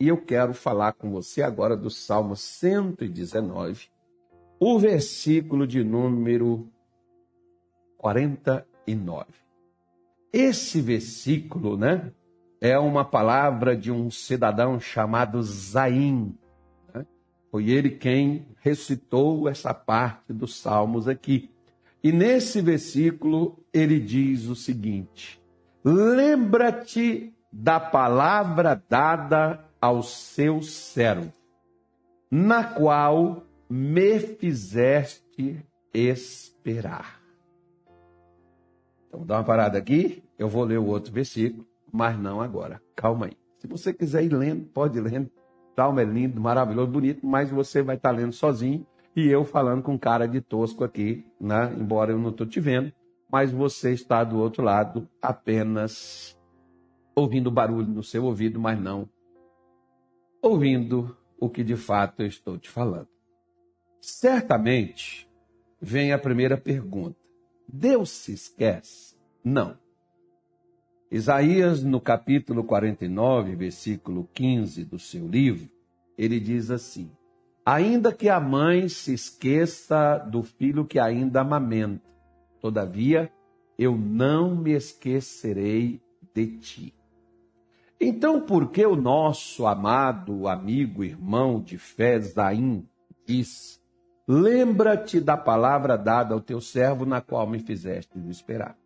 E 0.00 0.06
eu 0.06 0.16
quero 0.16 0.54
falar 0.54 0.92
com 0.92 1.10
você 1.10 1.42
agora 1.42 1.76
do 1.76 1.90
Salmo 1.90 2.36
119, 2.36 3.88
o 4.60 4.78
versículo 4.78 5.66
de 5.66 5.82
número 5.82 6.68
49. 7.96 9.26
Esse 10.32 10.80
versículo, 10.80 11.76
né, 11.76 12.12
é 12.60 12.78
uma 12.78 13.04
palavra 13.04 13.76
de 13.76 13.90
um 13.90 14.08
cidadão 14.08 14.78
chamado 14.78 15.42
Zaim. 15.42 16.32
Né? 16.94 17.04
Foi 17.50 17.68
ele 17.68 17.90
quem 17.90 18.46
recitou 18.60 19.48
essa 19.48 19.74
parte 19.74 20.32
dos 20.32 20.60
Salmos 20.60 21.08
aqui. 21.08 21.50
E 22.04 22.12
nesse 22.12 22.60
versículo 22.60 23.58
ele 23.72 23.98
diz 23.98 24.46
o 24.46 24.54
seguinte: 24.54 25.42
Lembra-te 25.84 27.34
da 27.50 27.80
palavra 27.80 28.80
dada 28.88 29.67
ao 29.80 30.02
seu 30.02 30.62
servo, 30.62 31.32
na 32.30 32.64
qual 32.64 33.42
me 33.68 34.18
fizeste 34.18 35.64
esperar. 35.92 37.20
Então, 39.08 39.24
dá 39.24 39.38
uma 39.38 39.44
parada 39.44 39.78
aqui, 39.78 40.22
eu 40.38 40.48
vou 40.48 40.64
ler 40.64 40.78
o 40.78 40.86
outro 40.86 41.12
versículo, 41.12 41.66
mas 41.92 42.18
não 42.18 42.40
agora. 42.40 42.80
Calma 42.94 43.26
aí. 43.26 43.32
Se 43.58 43.66
você 43.66 43.92
quiser 43.92 44.24
ir 44.24 44.32
lendo, 44.32 44.66
pode 44.66 44.98
ir 44.98 45.00
lendo. 45.00 45.30
Salmo 45.74 46.00
é 46.00 46.04
lindo, 46.04 46.40
maravilhoso, 46.40 46.90
bonito, 46.90 47.26
mas 47.26 47.50
você 47.50 47.82
vai 47.82 47.96
estar 47.96 48.10
lendo 48.10 48.32
sozinho 48.32 48.84
e 49.14 49.28
eu 49.28 49.44
falando 49.44 49.82
com 49.82 49.98
cara 49.98 50.26
de 50.26 50.40
tosco 50.40 50.82
aqui, 50.84 51.24
né? 51.40 51.72
embora 51.78 52.12
eu 52.12 52.18
não 52.18 52.30
estou 52.30 52.46
te 52.46 52.58
vendo, 52.58 52.92
mas 53.30 53.52
você 53.52 53.92
está 53.92 54.24
do 54.24 54.38
outro 54.38 54.62
lado 54.62 55.08
apenas 55.22 56.36
ouvindo 57.14 57.50
barulho 57.50 57.86
no 57.86 58.02
seu 58.02 58.24
ouvido, 58.24 58.58
mas 58.58 58.80
não 58.80 59.08
ouvindo 60.42 61.16
o 61.38 61.48
que 61.48 61.62
de 61.62 61.76
fato 61.76 62.22
eu 62.22 62.26
estou 62.26 62.58
te 62.58 62.68
falando. 62.68 63.08
Certamente 64.00 65.28
vem 65.80 66.12
a 66.12 66.18
primeira 66.18 66.56
pergunta: 66.56 67.18
Deus 67.66 68.10
se 68.10 68.32
esquece? 68.32 69.16
Não. 69.44 69.78
Isaías, 71.10 71.82
no 71.82 72.00
capítulo 72.00 72.62
49, 72.62 73.56
versículo 73.56 74.28
15 74.34 74.84
do 74.84 74.98
seu 74.98 75.26
livro, 75.26 75.70
ele 76.16 76.38
diz 76.38 76.70
assim: 76.70 77.10
Ainda 77.64 78.12
que 78.12 78.28
a 78.28 78.40
mãe 78.40 78.88
se 78.88 79.14
esqueça 79.14 80.18
do 80.18 80.42
filho 80.42 80.84
que 80.84 80.98
ainda 80.98 81.40
amamenta, 81.40 82.04
todavia 82.60 83.32
eu 83.78 83.96
não 83.96 84.54
me 84.54 84.72
esquecerei 84.72 86.00
de 86.34 86.58
ti. 86.58 86.97
Então, 88.00 88.40
por 88.40 88.70
que 88.70 88.86
o 88.86 88.94
nosso 88.94 89.66
amado 89.66 90.46
amigo, 90.46 91.02
irmão 91.02 91.60
de 91.60 91.76
fé, 91.76 92.20
Zaim, 92.20 92.86
diz: 93.26 93.82
Lembra-te 94.26 95.20
da 95.20 95.36
palavra 95.36 95.96
dada 95.96 96.32
ao 96.32 96.40
teu 96.40 96.60
servo, 96.60 97.04
na 97.04 97.20
qual 97.20 97.46
me 97.46 97.58
fizeste 97.58 98.16
esperar? 98.28 98.78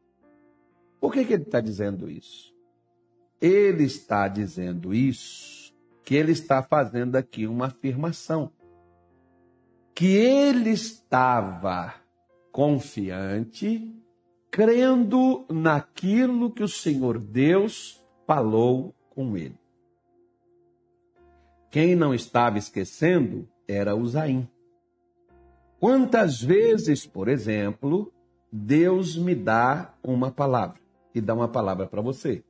Por 0.98 1.12
que, 1.12 1.24
que 1.24 1.34
ele 1.34 1.42
está 1.42 1.60
dizendo 1.60 2.08
isso? 2.08 2.54
Ele 3.40 3.84
está 3.84 4.28
dizendo 4.28 4.94
isso, 4.94 5.74
que 6.04 6.14
ele 6.14 6.32
está 6.32 6.62
fazendo 6.62 7.16
aqui 7.16 7.46
uma 7.46 7.66
afirmação. 7.66 8.50
Que 9.94 10.06
ele 10.16 10.70
estava 10.70 11.94
confiante, 12.50 13.94
crendo 14.50 15.44
naquilo 15.50 16.50
que 16.50 16.62
o 16.62 16.68
Senhor 16.68 17.18
Deus 17.18 18.02
falou 18.26 18.94
com 19.14 19.36
ele. 19.36 19.58
Quem 21.70 21.94
não 21.94 22.14
estava 22.14 22.58
esquecendo 22.58 23.48
era 23.66 23.96
Usaim. 23.96 24.48
Quantas 25.80 26.40
vezes, 26.40 27.06
por 27.06 27.28
exemplo, 27.28 28.12
Deus 28.52 29.16
me 29.16 29.34
dá 29.34 29.94
uma 30.02 30.30
palavra 30.30 30.78
e 31.14 31.20
dá 31.20 31.34
uma 31.34 31.48
palavra 31.48 31.86
para 31.86 32.00
você? 32.00 32.44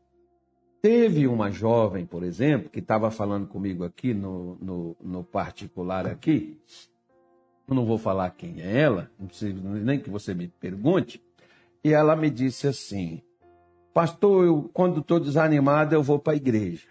Teve 0.82 1.28
uma 1.28 1.50
jovem, 1.50 2.04
por 2.04 2.24
exemplo, 2.24 2.68
que 2.68 2.80
estava 2.80 3.10
falando 3.10 3.46
comigo 3.46 3.84
aqui 3.84 4.12
no, 4.12 4.56
no, 4.56 4.96
no, 5.00 5.22
particular 5.22 6.06
aqui. 6.06 6.60
Eu 7.68 7.74
não 7.76 7.86
vou 7.86 7.96
falar 7.96 8.28
quem 8.30 8.60
é 8.60 8.80
ela, 8.80 9.08
não 9.18 9.28
preciso 9.28 9.62
nem 9.62 10.00
que 10.00 10.10
você 10.10 10.34
me 10.34 10.48
pergunte. 10.48 11.22
E 11.84 11.92
ela 11.92 12.16
me 12.16 12.28
disse 12.28 12.66
assim: 12.66 13.22
Pastor, 13.92 14.46
eu, 14.46 14.70
quando 14.72 15.00
estou 15.00 15.20
desanimada, 15.20 15.94
eu 15.94 16.02
vou 16.02 16.18
para 16.18 16.32
a 16.32 16.36
igreja. 16.36 16.86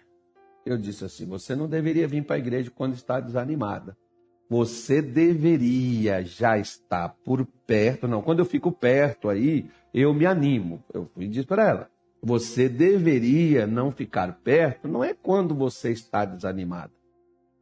Eu 0.64 0.78
disse 0.78 1.04
assim: 1.04 1.26
Você 1.26 1.56
não 1.56 1.68
deveria 1.68 2.06
vir 2.06 2.24
para 2.24 2.36
a 2.36 2.38
igreja 2.38 2.70
quando 2.74 2.94
está 2.94 3.18
desanimada. 3.18 3.96
Você 4.48 5.02
deveria 5.02 6.22
já 6.22 6.58
estar 6.58 7.16
por 7.24 7.44
perto. 7.66 8.06
Não, 8.06 8.22
quando 8.22 8.40
eu 8.40 8.44
fico 8.44 8.70
perto 8.70 9.28
aí, 9.28 9.68
eu 9.92 10.14
me 10.14 10.26
animo. 10.26 10.84
Eu 10.92 11.06
fui 11.06 11.26
disse 11.26 11.46
para 11.46 11.68
ela: 11.68 11.90
Você 12.22 12.68
deveria 12.68 13.66
não 13.66 13.90
ficar 13.90 14.40
perto, 14.44 14.86
não 14.86 15.02
é 15.02 15.12
quando 15.12 15.54
você 15.54 15.90
está 15.90 16.24
desanimada. 16.24 16.92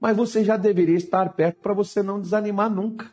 Mas 0.00 0.16
você 0.16 0.44
já 0.44 0.56
deveria 0.56 0.96
estar 0.96 1.32
perto 1.34 1.60
para 1.60 1.74
você 1.74 2.02
não 2.02 2.20
desanimar 2.20 2.70
nunca. 2.70 3.10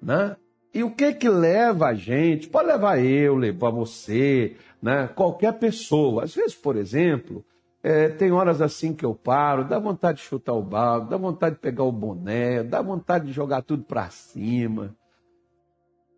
Né? 0.00 0.36
E 0.76 0.84
o 0.84 0.90
que 0.90 1.14
que 1.14 1.26
leva 1.26 1.86
a 1.86 1.94
gente? 1.94 2.50
Pode 2.50 2.68
levar 2.68 3.02
eu, 3.02 3.34
levar 3.34 3.70
você, 3.70 4.58
né? 4.82 5.08
qualquer 5.08 5.54
pessoa. 5.54 6.24
Às 6.24 6.34
vezes, 6.34 6.54
por 6.54 6.76
exemplo, 6.76 7.42
é, 7.82 8.10
tem 8.10 8.30
horas 8.30 8.60
assim 8.60 8.92
que 8.92 9.02
eu 9.02 9.14
paro, 9.14 9.64
dá 9.64 9.78
vontade 9.78 10.18
de 10.18 10.24
chutar 10.24 10.52
o 10.52 10.62
balde, 10.62 11.08
dá 11.08 11.16
vontade 11.16 11.54
de 11.54 11.62
pegar 11.62 11.84
o 11.84 11.90
boné, 11.90 12.62
dá 12.62 12.82
vontade 12.82 13.24
de 13.24 13.32
jogar 13.32 13.62
tudo 13.62 13.84
para 13.84 14.10
cima. 14.10 14.94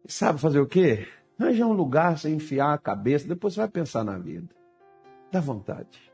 E 0.04 0.10
sabe 0.10 0.40
fazer 0.40 0.58
o 0.58 0.66
quê? 0.66 1.06
Arranjar 1.38 1.66
um 1.68 1.72
lugar 1.72 2.18
sem 2.18 2.34
enfiar 2.34 2.74
a 2.74 2.78
cabeça, 2.78 3.28
depois 3.28 3.54
você 3.54 3.60
vai 3.60 3.68
pensar 3.68 4.02
na 4.02 4.18
vida. 4.18 4.48
Dá 5.30 5.38
vontade. 5.38 6.10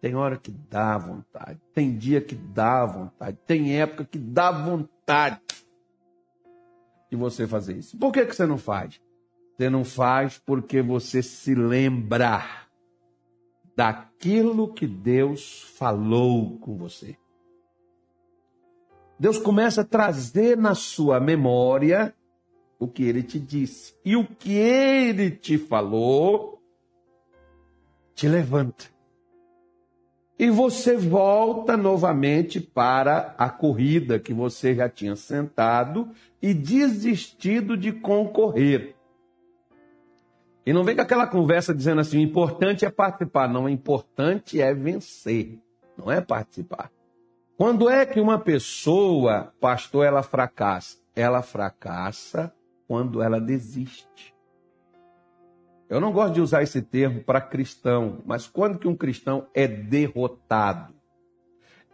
Tem 0.00 0.14
hora 0.14 0.36
que 0.36 0.52
dá 0.52 0.96
vontade, 0.98 1.60
tem 1.74 1.98
dia 1.98 2.20
que 2.20 2.36
dá 2.36 2.86
vontade, 2.86 3.36
tem 3.44 3.80
época 3.80 4.04
que 4.04 4.18
dá 4.18 4.52
vontade 4.52 5.40
de 7.12 7.16
você 7.16 7.46
fazer 7.46 7.76
isso. 7.76 7.98
Por 7.98 8.10
que, 8.10 8.24
que 8.24 8.34
você 8.34 8.46
não 8.46 8.56
faz? 8.56 8.98
Você 9.54 9.68
não 9.68 9.84
faz 9.84 10.38
porque 10.38 10.80
você 10.80 11.22
se 11.22 11.54
lembra 11.54 12.42
daquilo 13.76 14.72
que 14.72 14.86
Deus 14.86 15.60
falou 15.76 16.58
com 16.58 16.74
você. 16.74 17.18
Deus 19.18 19.36
começa 19.36 19.82
a 19.82 19.84
trazer 19.84 20.56
na 20.56 20.74
sua 20.74 21.20
memória 21.20 22.14
o 22.78 22.88
que 22.88 23.02
ele 23.02 23.22
te 23.22 23.38
disse. 23.38 23.94
E 24.02 24.16
o 24.16 24.26
que 24.26 24.54
ele 24.54 25.30
te 25.32 25.58
falou 25.58 26.62
te 28.14 28.26
levanta 28.26 28.86
e 30.38 30.50
você 30.50 30.96
volta 30.96 31.76
novamente 31.76 32.60
para 32.60 33.34
a 33.38 33.48
corrida 33.48 34.18
que 34.18 34.32
você 34.32 34.74
já 34.74 34.88
tinha 34.88 35.14
sentado 35.14 36.10
e 36.40 36.52
desistido 36.52 37.76
de 37.76 37.92
concorrer. 37.92 38.96
E 40.64 40.72
não 40.72 40.84
vem 40.84 40.94
com 40.94 41.02
aquela 41.02 41.26
conversa 41.26 41.74
dizendo 41.74 42.00
assim: 42.00 42.18
o 42.18 42.22
importante 42.22 42.84
é 42.84 42.90
participar. 42.90 43.48
Não, 43.48 43.64
o 43.64 43.68
importante 43.68 44.60
é 44.60 44.72
vencer, 44.72 45.58
não 45.96 46.10
é 46.10 46.20
participar. 46.20 46.90
Quando 47.56 47.88
é 47.88 48.06
que 48.06 48.20
uma 48.20 48.38
pessoa, 48.38 49.52
pastor, 49.60 50.06
ela 50.06 50.22
fracassa? 50.22 50.98
Ela 51.14 51.42
fracassa 51.42 52.52
quando 52.88 53.22
ela 53.22 53.40
desiste. 53.40 54.31
Eu 55.92 56.00
não 56.00 56.10
gosto 56.10 56.32
de 56.32 56.40
usar 56.40 56.62
esse 56.62 56.80
termo 56.80 57.22
para 57.22 57.38
cristão, 57.38 58.22
mas 58.24 58.46
quando 58.46 58.78
que 58.78 58.88
um 58.88 58.96
cristão 58.96 59.46
é 59.52 59.68
derrotado? 59.68 60.94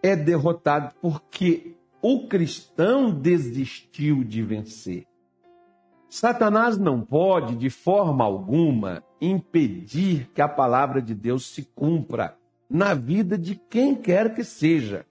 É 0.01 0.15
derrotado 0.15 0.95
porque 1.03 1.75
o 2.01 2.29
cristão 2.29 3.11
desistiu 3.11 4.23
de 4.23 4.41
vencer. 4.41 5.05
Satanás 6.09 6.79
não 6.79 7.01
pode, 7.01 7.57
de 7.57 7.69
forma 7.71 8.23
alguma, 8.23 9.03
impedir 9.21 10.31
que 10.33 10.41
a 10.41 10.49
palavra 10.49 11.03
de 11.03 11.13
Deus 11.13 11.53
se 11.53 11.65
cumpra 11.75 12.37
na 12.71 12.95
vida 12.95 13.37
de 13.37 13.57
quem 13.57 13.97
quer 13.97 14.33
que 14.33 14.45
seja. 14.45 15.05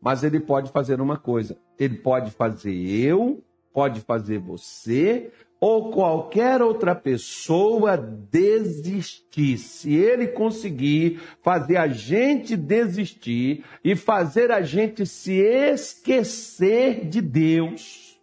Mas 0.00 0.22
ele 0.22 0.38
pode 0.38 0.70
fazer 0.70 1.00
uma 1.00 1.16
coisa: 1.16 1.58
ele 1.76 1.96
pode 1.96 2.30
fazer 2.30 2.72
eu, 2.72 3.42
pode 3.72 4.00
fazer 4.00 4.38
você, 4.38 5.32
ou 5.60 5.90
qualquer 5.90 6.62
outra 6.62 6.94
pessoa 6.94 7.96
desistir, 7.96 9.58
se 9.58 9.94
ele 9.94 10.28
conseguir 10.28 11.20
fazer 11.42 11.76
a 11.76 11.88
gente 11.88 12.56
desistir 12.56 13.64
e 13.82 13.96
fazer 13.96 14.52
a 14.52 14.62
gente 14.62 15.04
se 15.04 15.40
esquecer 15.40 17.08
de 17.08 17.20
Deus, 17.20 18.20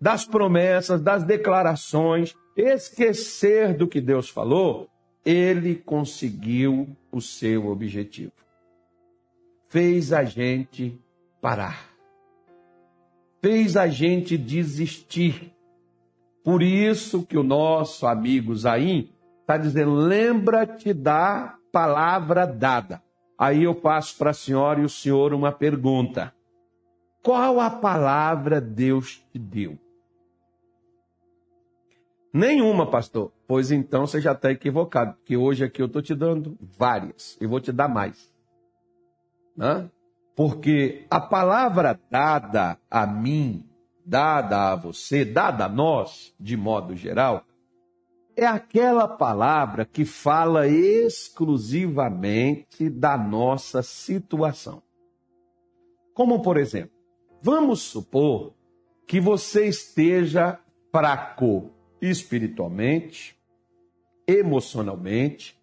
das 0.00 0.24
promessas, 0.24 1.00
das 1.00 1.24
declarações, 1.24 2.34
esquecer 2.56 3.74
do 3.74 3.88
que 3.88 4.00
Deus 4.00 4.28
falou, 4.28 4.88
ele 5.24 5.74
conseguiu 5.74 6.96
o 7.10 7.20
seu 7.20 7.66
objetivo. 7.66 8.32
Fez 9.68 10.12
a 10.12 10.22
gente 10.22 10.96
parar. 11.40 11.95
Fez 13.40 13.76
a 13.76 13.86
gente 13.86 14.36
desistir. 14.36 15.52
Por 16.44 16.62
isso 16.62 17.24
que 17.24 17.36
o 17.36 17.42
nosso 17.42 18.06
amigo 18.06 18.54
Zain 18.54 19.10
está 19.40 19.56
dizendo: 19.56 19.94
lembra-te 19.94 20.92
da 20.92 21.56
palavra 21.72 22.46
dada. 22.46 23.02
Aí 23.38 23.64
eu 23.64 23.74
faço 23.74 24.16
para 24.16 24.30
a 24.30 24.34
senhora 24.34 24.80
e 24.80 24.84
o 24.84 24.88
senhor 24.88 25.34
uma 25.34 25.52
pergunta: 25.52 26.32
qual 27.22 27.60
a 27.60 27.68
palavra 27.70 28.60
Deus 28.60 29.22
te 29.32 29.38
deu? 29.38 29.78
Nenhuma, 32.32 32.86
pastor. 32.86 33.32
Pois 33.48 33.70
então 33.70 34.06
você 34.06 34.20
já 34.20 34.32
está 34.32 34.50
equivocado, 34.50 35.14
porque 35.14 35.36
hoje 35.36 35.64
aqui 35.64 35.80
eu 35.80 35.86
estou 35.86 36.02
te 36.02 36.14
dando 36.14 36.56
várias 36.60 37.36
e 37.40 37.46
vou 37.46 37.60
te 37.60 37.72
dar 37.72 37.88
mais. 37.88 38.32
Né? 39.56 39.90
Porque 40.36 41.04
a 41.10 41.18
palavra 41.18 41.98
dada 42.10 42.78
a 42.90 43.06
mim, 43.06 43.64
dada 44.04 44.72
a 44.72 44.76
você, 44.76 45.24
dada 45.24 45.64
a 45.64 45.68
nós, 45.68 46.34
de 46.38 46.58
modo 46.58 46.94
geral, 46.94 47.42
é 48.36 48.46
aquela 48.46 49.08
palavra 49.08 49.86
que 49.86 50.04
fala 50.04 50.68
exclusivamente 50.68 52.90
da 52.90 53.16
nossa 53.16 53.82
situação. 53.82 54.82
Como, 56.12 56.42
por 56.42 56.58
exemplo, 56.58 56.94
vamos 57.42 57.80
supor 57.80 58.52
que 59.06 59.18
você 59.18 59.66
esteja 59.66 60.60
fraco 60.92 61.70
espiritualmente, 62.00 63.36
emocionalmente, 64.26 65.58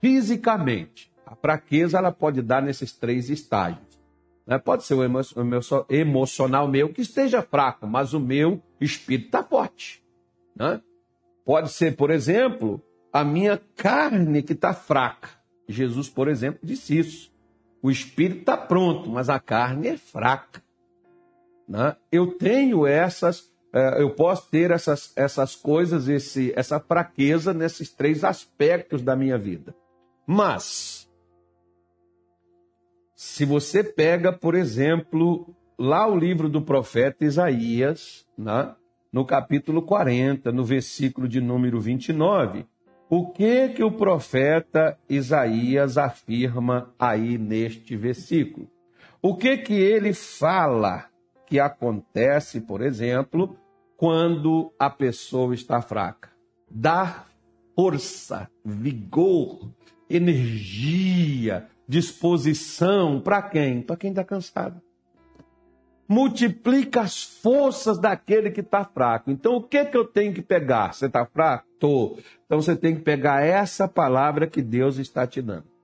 fisicamente. 0.00 1.12
A 1.26 1.34
fraqueza 1.34 1.98
ela 1.98 2.12
pode 2.12 2.40
dar 2.40 2.62
nesses 2.62 2.92
três 2.92 3.28
estágios. 3.28 3.85
Né? 4.46 4.58
Pode 4.58 4.84
ser 4.84 4.94
o 4.94 5.02
emocional 5.88 6.68
meu 6.68 6.92
que 6.92 7.00
esteja 7.00 7.42
fraco, 7.42 7.86
mas 7.86 8.14
o 8.14 8.20
meu 8.20 8.62
espírito 8.80 9.26
está 9.26 9.42
forte. 9.42 10.02
Né? 10.54 10.80
Pode 11.44 11.70
ser, 11.70 11.96
por 11.96 12.10
exemplo, 12.10 12.82
a 13.12 13.24
minha 13.24 13.60
carne 13.76 14.42
que 14.42 14.52
está 14.52 14.72
fraca. 14.72 15.30
Jesus, 15.68 16.08
por 16.08 16.28
exemplo, 16.28 16.60
disse 16.62 16.98
isso. 16.98 17.32
O 17.82 17.90
espírito 17.90 18.40
está 18.40 18.56
pronto, 18.56 19.10
mas 19.10 19.28
a 19.28 19.40
carne 19.40 19.88
é 19.88 19.96
fraca. 19.96 20.62
Né? 21.68 21.96
Eu 22.12 22.38
tenho 22.38 22.86
essas 22.86 23.50
é, 23.76 24.00
eu 24.00 24.08
posso 24.08 24.48
ter 24.50 24.70
essas, 24.70 25.12
essas 25.14 25.54
coisas, 25.54 26.08
esse, 26.08 26.50
essa 26.56 26.80
fraqueza 26.80 27.52
nesses 27.52 27.92
três 27.92 28.24
aspectos 28.24 29.02
da 29.02 29.14
minha 29.14 29.36
vida. 29.36 29.74
Mas, 30.26 30.95
se 33.16 33.46
você 33.46 33.82
pega, 33.82 34.30
por 34.30 34.54
exemplo, 34.54 35.56
lá 35.78 36.06
o 36.06 36.14
livro 36.14 36.50
do 36.50 36.60
profeta 36.60 37.24
Isaías, 37.24 38.26
né? 38.36 38.74
no 39.10 39.24
capítulo 39.24 39.80
40, 39.80 40.52
no 40.52 40.62
versículo 40.62 41.26
de 41.26 41.40
número 41.40 41.80
29, 41.80 42.66
o 43.08 43.30
que 43.30 43.70
que 43.70 43.82
o 43.82 43.90
profeta 43.90 44.98
Isaías 45.08 45.96
afirma 45.96 46.92
aí 46.98 47.38
neste 47.38 47.96
versículo? 47.96 48.68
O 49.22 49.34
que 49.34 49.56
que 49.56 49.72
ele 49.72 50.12
fala 50.12 51.06
que 51.46 51.58
acontece, 51.58 52.60
por 52.60 52.82
exemplo, 52.82 53.56
quando 53.96 54.70
a 54.78 54.90
pessoa 54.90 55.54
está 55.54 55.80
fraca. 55.80 56.30
Dar 56.70 57.30
força, 57.74 58.50
vigor, 58.62 59.72
energia, 60.10 61.66
disposição 61.88 63.20
para 63.20 63.42
quem? 63.42 63.82
Para 63.82 63.96
quem 63.96 64.10
está 64.10 64.24
cansado. 64.24 64.80
Multiplica 66.08 67.00
as 67.00 67.22
forças 67.22 67.98
daquele 67.98 68.50
que 68.50 68.60
está 68.60 68.84
fraco. 68.84 69.30
Então, 69.30 69.56
o 69.56 69.62
que, 69.62 69.84
que 69.84 69.96
eu 69.96 70.04
tenho 70.04 70.32
que 70.32 70.42
pegar? 70.42 70.94
Você 70.94 71.06
está 71.06 71.26
fraco? 71.26 71.66
Estou. 71.72 72.18
Então, 72.44 72.60
você 72.60 72.76
tem 72.76 72.94
que 72.94 73.02
pegar 73.02 73.44
essa 73.44 73.88
palavra 73.88 74.46
que 74.46 74.62
Deus 74.62 74.98
está 74.98 75.26
te 75.26 75.42
dando 75.42 75.76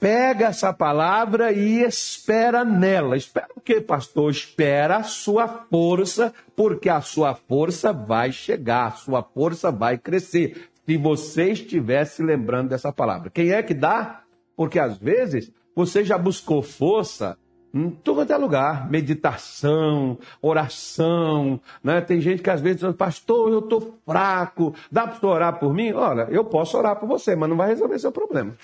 pega 0.00 0.46
essa 0.46 0.72
palavra 0.72 1.52
e 1.52 1.82
espera 1.82 2.64
nela. 2.64 3.16
Espera 3.16 3.48
o 3.54 3.60
que, 3.60 3.80
pastor? 3.82 4.30
Espera 4.30 4.96
a 4.96 5.02
sua 5.02 5.46
força, 5.70 6.32
porque 6.56 6.88
a 6.88 7.02
sua 7.02 7.34
força 7.34 7.92
vai 7.92 8.32
chegar, 8.32 8.86
a 8.86 8.92
sua 8.92 9.22
força 9.22 9.70
vai 9.70 9.98
crescer. 9.98 10.69
Se 10.86 10.96
você 10.96 11.52
estiver 11.52 12.04
se 12.04 12.22
lembrando 12.22 12.70
dessa 12.70 12.92
palavra. 12.92 13.30
Quem 13.30 13.52
é 13.52 13.62
que 13.62 13.74
dá? 13.74 14.22
Porque 14.56 14.78
às 14.78 14.98
vezes 14.98 15.52
você 15.74 16.04
já 16.04 16.18
buscou 16.18 16.62
força 16.62 17.38
em 17.72 17.88
todo 17.90 18.32
é 18.32 18.36
lugar, 18.36 18.90
meditação, 18.90 20.18
oração, 20.42 21.60
né? 21.82 22.00
Tem 22.00 22.20
gente 22.20 22.42
que 22.42 22.50
às 22.50 22.60
vezes 22.60 22.80
diz, 22.80 22.96
pastor, 22.96 23.52
eu 23.52 23.60
estou 23.60 23.98
fraco, 24.04 24.74
dá 24.90 25.06
para 25.06 25.28
orar 25.28 25.60
por 25.60 25.72
mim? 25.72 25.92
Olha, 25.92 26.26
eu 26.30 26.44
posso 26.44 26.76
orar 26.76 26.98
por 26.98 27.08
você, 27.08 27.36
mas 27.36 27.48
não 27.48 27.56
vai 27.56 27.68
resolver 27.68 27.98
seu 27.98 28.10
problema. 28.10 28.56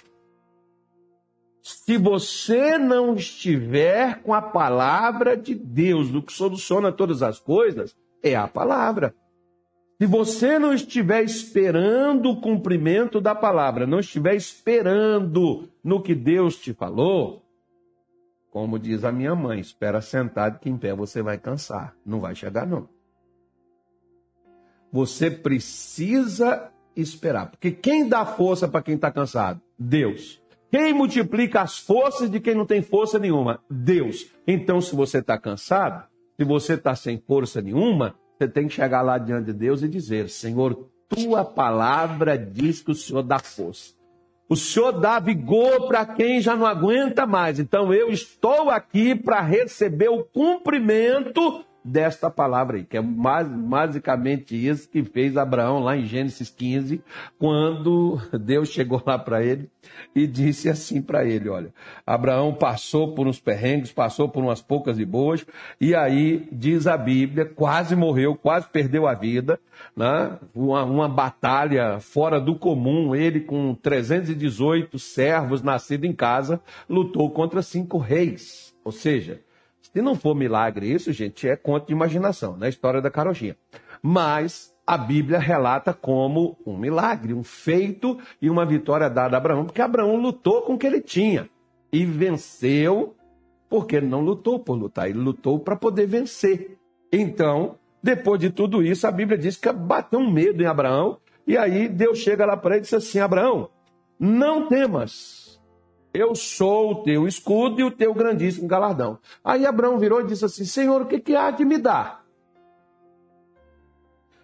Se 1.62 1.96
você 1.96 2.78
não 2.78 3.14
estiver 3.14 4.22
com 4.22 4.34
a 4.34 4.42
palavra 4.42 5.36
de 5.36 5.54
Deus, 5.54 6.10
do 6.10 6.22
que 6.22 6.32
soluciona 6.32 6.92
todas 6.92 7.22
as 7.22 7.38
coisas, 7.38 7.96
é 8.22 8.34
a 8.34 8.46
palavra. 8.46 9.14
Se 9.98 10.06
você 10.06 10.58
não 10.58 10.75
estiver 10.75 11.25
esperando 11.25 12.31
o 12.31 12.40
cumprimento 12.40 13.19
da 13.19 13.34
palavra, 13.34 13.87
não 13.87 14.00
estiver 14.00 14.34
esperando 14.34 15.70
no 15.82 16.02
que 16.02 16.14
Deus 16.14 16.56
te 16.56 16.75
falou, 16.75 17.43
como 18.50 18.78
diz 18.78 19.04
a 19.04 19.12
minha 19.12 19.34
mãe, 19.34 19.58
espera 19.58 20.02
sentado 20.02 20.58
que 20.58 20.69
em 20.69 20.76
pé 20.76 20.94
você 20.94 21.22
vai 21.22 21.38
cansar. 21.38 21.96
Não 22.04 22.20
vai 22.20 22.34
chegar, 22.34 22.66
não. 22.66 22.88
Você 24.93 25.31
precisa 25.31 26.70
esperar. 26.94 27.50
Porque 27.50 27.70
quem 27.70 28.08
dá 28.08 28.25
força 28.25 28.69
para 28.69 28.82
quem 28.82 28.96
está 28.96 29.10
cansado? 29.10 29.60
Deus. 29.78 30.42
Quem 30.70 30.92
multiplica 30.92 31.62
as 31.62 31.78
forças 31.78 32.31
de 32.31 32.40
quem 32.40 32.54
não 32.54 32.66
tem 32.66 32.82
força 32.82 33.19
nenhuma? 33.19 33.60
Deus. 33.70 34.31
Então, 34.46 34.81
se 34.81 34.94
você 34.94 35.19
está 35.19 35.38
cansado, 35.38 36.06
se 36.38 36.44
você 36.44 36.75
está 36.75 36.94
sem 36.94 37.19
força 37.19 37.62
nenhuma, 37.62 38.14
você 38.38 38.48
tem 38.48 38.68
que 38.68 38.74
chegar 38.74 39.02
lá 39.02 39.18
diante 39.18 39.46
de 39.46 39.52
Deus 39.52 39.82
e 39.82 39.88
dizer: 39.88 40.28
Senhor, 40.28 40.88
tua 41.08 41.44
palavra 41.44 42.36
diz 42.36 42.80
que 42.80 42.90
o 42.90 42.94
Senhor 42.94 43.22
dá 43.22 43.38
força. 43.38 43.94
O 44.48 44.54
Senhor 44.54 44.92
dá 44.92 45.18
vigor 45.18 45.88
para 45.88 46.06
quem 46.06 46.40
já 46.40 46.54
não 46.54 46.66
aguenta 46.66 47.26
mais. 47.26 47.58
Então 47.58 47.92
eu 47.92 48.11
estou 48.11 48.70
aqui 48.70 49.14
para 49.14 49.40
receber 49.40 50.08
o 50.08 50.22
cumprimento 50.22 51.64
desta 51.87 52.28
palavra 52.28 52.78
aí, 52.78 52.85
que 52.85 52.97
é 52.97 53.02
basicamente 53.02 54.57
isso 54.57 54.90
que 54.90 55.05
fez 55.05 55.37
Abraão 55.37 55.78
lá 55.78 55.97
em 55.97 56.05
Gênesis 56.05 56.50
15, 56.50 57.00
quando 57.38 58.21
Deus 58.40 58.69
chegou 58.71 59.00
lá 59.07 59.16
para 59.19 59.43
ele 59.45 59.71
e 60.14 60.26
disse 60.26 60.69
assim 60.69 61.00
para 61.00 61.25
ele: 61.25 61.49
Olha, 61.49 61.73
Abraão 62.05 62.52
passou 62.52 63.14
por 63.14 63.28
uns 63.28 63.38
perrengues, 63.38 63.93
passou 63.93 64.28
por 64.28 64.43
umas 64.43 64.61
poucas 64.61 64.99
e 64.99 65.05
boas, 65.05 65.47
e 65.81 65.95
aí 65.95 66.49
diz 66.50 66.88
a 66.88 66.97
Bíblia, 66.97 67.45
quase 67.47 67.95
morreu, 67.95 68.35
quase 68.35 68.69
perdeu 68.69 69.07
a 69.07 69.14
vida, 69.14 69.61
né? 69.97 70.38
uma, 70.55 70.85
uma 70.85 71.09
batalha 71.09 72.00
fora 72.00 72.40
do 72.40 72.57
comum. 72.57 73.14
Ele, 73.14 73.40
com 73.40 73.75
318 73.75 74.99
servos 74.99 75.62
nascidos 75.62 76.09
em 76.09 76.12
casa, 76.12 76.61
lutou 76.88 77.31
contra 77.31 77.62
cinco 77.62 77.99
reis. 77.99 78.75
Ou 78.85 78.93
seja, 78.93 79.40
se 79.96 80.02
não 80.02 80.14
for 80.14 80.34
milagre 80.34 80.92
isso, 80.92 81.10
gente, 81.10 81.48
é 81.48 81.56
conto 81.56 81.86
de 81.86 81.92
imaginação, 81.94 82.52
na 82.52 82.58
né? 82.58 82.68
história 82.68 83.00
da 83.00 83.10
carochinha. 83.10 83.56
Mas 84.02 84.70
a 84.86 84.98
Bíblia 84.98 85.38
relata 85.38 85.94
como 85.94 86.54
um 86.66 86.76
milagre, 86.76 87.32
um 87.32 87.42
feito 87.42 88.18
e 88.42 88.50
uma 88.50 88.66
vitória 88.66 89.08
dada 89.08 89.38
a 89.38 89.38
Abraão, 89.38 89.64
porque 89.64 89.80
Abraão 89.80 90.16
lutou 90.16 90.60
com 90.60 90.74
o 90.74 90.78
que 90.78 90.86
ele 90.86 91.00
tinha 91.00 91.48
e 91.90 92.04
venceu, 92.04 93.16
porque 93.70 93.96
ele 93.96 94.06
não 94.06 94.20
lutou 94.20 94.58
por 94.58 94.74
lutar, 94.74 95.08
ele 95.08 95.18
lutou 95.18 95.58
para 95.60 95.74
poder 95.74 96.06
vencer. 96.06 96.76
Então, 97.10 97.78
depois 98.02 98.38
de 98.38 98.50
tudo 98.50 98.82
isso, 98.82 99.06
a 99.06 99.10
Bíblia 99.10 99.38
diz 99.38 99.56
que 99.56 99.72
bateu 99.72 100.18
um 100.18 100.30
medo 100.30 100.62
em 100.62 100.66
Abraão, 100.66 101.16
e 101.46 101.56
aí 101.56 101.88
Deus 101.88 102.18
chega 102.18 102.44
lá 102.44 102.54
para 102.54 102.74
ele 102.74 102.80
e 102.80 102.82
diz 102.82 102.92
assim: 102.92 103.18
Abraão, 103.18 103.70
não 104.20 104.68
temas 104.68 105.45
eu 106.16 106.35
sou 106.35 106.92
o 106.92 107.02
teu 107.02 107.26
escudo 107.26 107.80
e 107.80 107.85
o 107.85 107.90
teu 107.90 108.14
grandíssimo 108.14 108.66
galardão. 108.66 109.18
Aí 109.44 109.66
Abraão 109.66 109.99
virou 109.99 110.20
e 110.20 110.26
disse 110.26 110.44
assim: 110.44 110.64
Senhor, 110.64 111.02
o 111.02 111.06
que, 111.06 111.20
que 111.20 111.35
há 111.35 111.50
de 111.50 111.64
me 111.64 111.78
dar? 111.78 112.25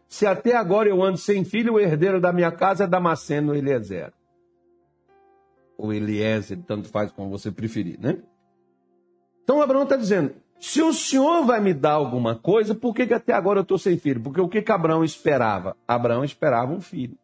Se 0.09 0.26
até 0.26 0.55
agora 0.55 0.88
eu 0.88 1.02
ando 1.02 1.17
sem 1.17 1.43
filho, 1.45 1.75
o 1.75 1.81
herdeiro 1.81 2.21
da 2.21 2.33
minha 2.33 2.52
casa 2.52 2.85
é 2.85 2.87
Damasceno 2.87 3.55
Eliezer. 3.55 4.12
Ou 5.79 5.93
Eliezer, 5.93 6.59
tanto 6.67 6.88
faz 6.88 7.11
como 7.11 7.31
você 7.31 7.50
preferir, 7.50 7.99
né? 7.99 8.19
Então 9.43 9.62
Abraão 9.62 9.85
está 9.85 9.97
dizendo: 9.97 10.35
se 10.61 10.83
o 10.83 10.93
senhor 10.93 11.45
vai 11.45 11.61
me 11.61 11.75
dar 11.75 11.93
alguma 11.93 12.37
coisa, 12.37 12.75
por 12.75 12.95
que, 12.95 13.07
que 13.07 13.14
até 13.14 13.33
agora 13.33 13.59
eu 13.59 13.62
estou 13.62 13.79
sem 13.79 13.99
filho? 13.99 14.21
Porque 14.21 14.41
o 14.41 14.49
que, 14.49 14.62
que 14.62 14.71
Abraão 14.71 15.02
esperava? 15.02 15.76
Abraão 15.88 16.23
esperava 16.23 16.73
um 16.73 16.81
filho. 16.81 17.17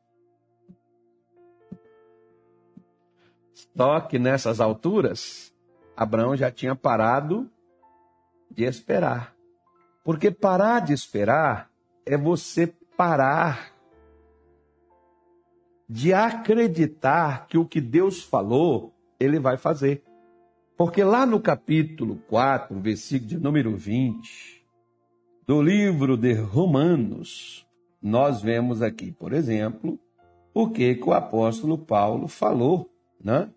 Só 3.77 4.01
que 4.01 4.19
nessas 4.19 4.61
alturas, 4.61 5.53
Abraão 5.97 6.37
já 6.37 6.51
tinha 6.51 6.77
parado 6.77 7.51
de 8.51 8.65
esperar. 8.65 9.35
Porque 10.05 10.31
parar 10.31 10.81
de 10.81 10.93
esperar 10.93 11.71
é 12.07 12.17
você 12.17 12.73
parar 12.97 13.73
de 15.89 16.13
acreditar 16.13 17.47
que 17.47 17.57
o 17.57 17.65
que 17.65 17.81
Deus 17.81 18.23
falou, 18.23 18.93
ele 19.19 19.39
vai 19.39 19.57
fazer. 19.57 20.03
Porque 20.77 21.03
lá 21.03 21.25
no 21.25 21.41
capítulo 21.41 22.17
4, 22.29 22.79
versículo 22.79 23.29
de 23.29 23.39
número 23.39 23.77
20, 23.77 24.65
do 25.47 25.63
livro 25.63 26.17
de 26.17 26.35
Romanos, 26.35 27.67
nós 28.03 28.43
vemos 28.43 28.83
aqui, 28.83 29.11
por 29.11 29.33
exemplo, 29.33 29.99
o 30.53 30.69
que, 30.69 30.95
que 30.95 31.09
o 31.09 31.13
apóstolo 31.13 31.79
Paulo 31.79 32.29
falou 32.29 32.91
né, 33.23 33.51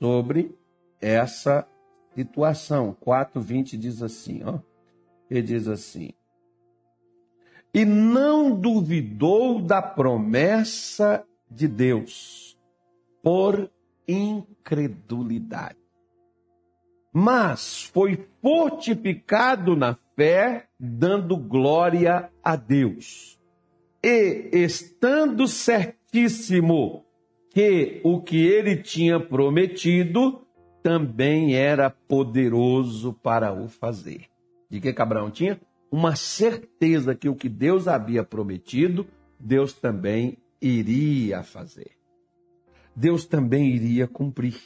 sobre 0.00 0.56
essa 1.00 1.66
situação. 2.14 2.96
4,20 3.04 3.76
diz 3.76 4.02
assim, 4.02 4.42
ó. 4.44 4.58
Ele 5.30 5.42
diz 5.42 5.66
assim: 5.66 6.10
E 7.72 7.84
não 7.84 8.54
duvidou 8.54 9.62
da 9.62 9.80
promessa 9.80 11.24
de 11.50 11.66
Deus 11.66 12.58
por 13.22 13.70
incredulidade. 14.06 15.78
Mas 17.12 17.84
foi 17.84 18.26
fortificado 18.40 19.76
na 19.76 19.96
fé, 20.16 20.68
dando 20.78 21.36
glória 21.36 22.30
a 22.42 22.56
Deus. 22.56 23.38
E 24.02 24.50
estando 24.52 25.46
certíssimo 25.46 27.04
que 27.52 28.00
o 28.02 28.20
que 28.20 28.46
ele 28.46 28.76
tinha 28.76 29.20
prometido 29.20 30.42
também 30.82 31.54
era 31.54 31.90
poderoso 31.90 33.12
para 33.12 33.52
o 33.52 33.68
fazer. 33.68 34.26
De 34.70 34.80
que 34.80 34.94
Abraão 35.00 35.30
tinha? 35.30 35.60
Uma 35.90 36.16
certeza 36.16 37.14
que 37.14 37.28
o 37.28 37.36
que 37.36 37.48
Deus 37.48 37.86
havia 37.86 38.24
prometido, 38.24 39.06
Deus 39.38 39.74
também 39.74 40.38
iria 40.60 41.42
fazer. 41.42 41.90
Deus 42.96 43.26
também 43.26 43.68
iria 43.68 44.08
cumprir. 44.08 44.56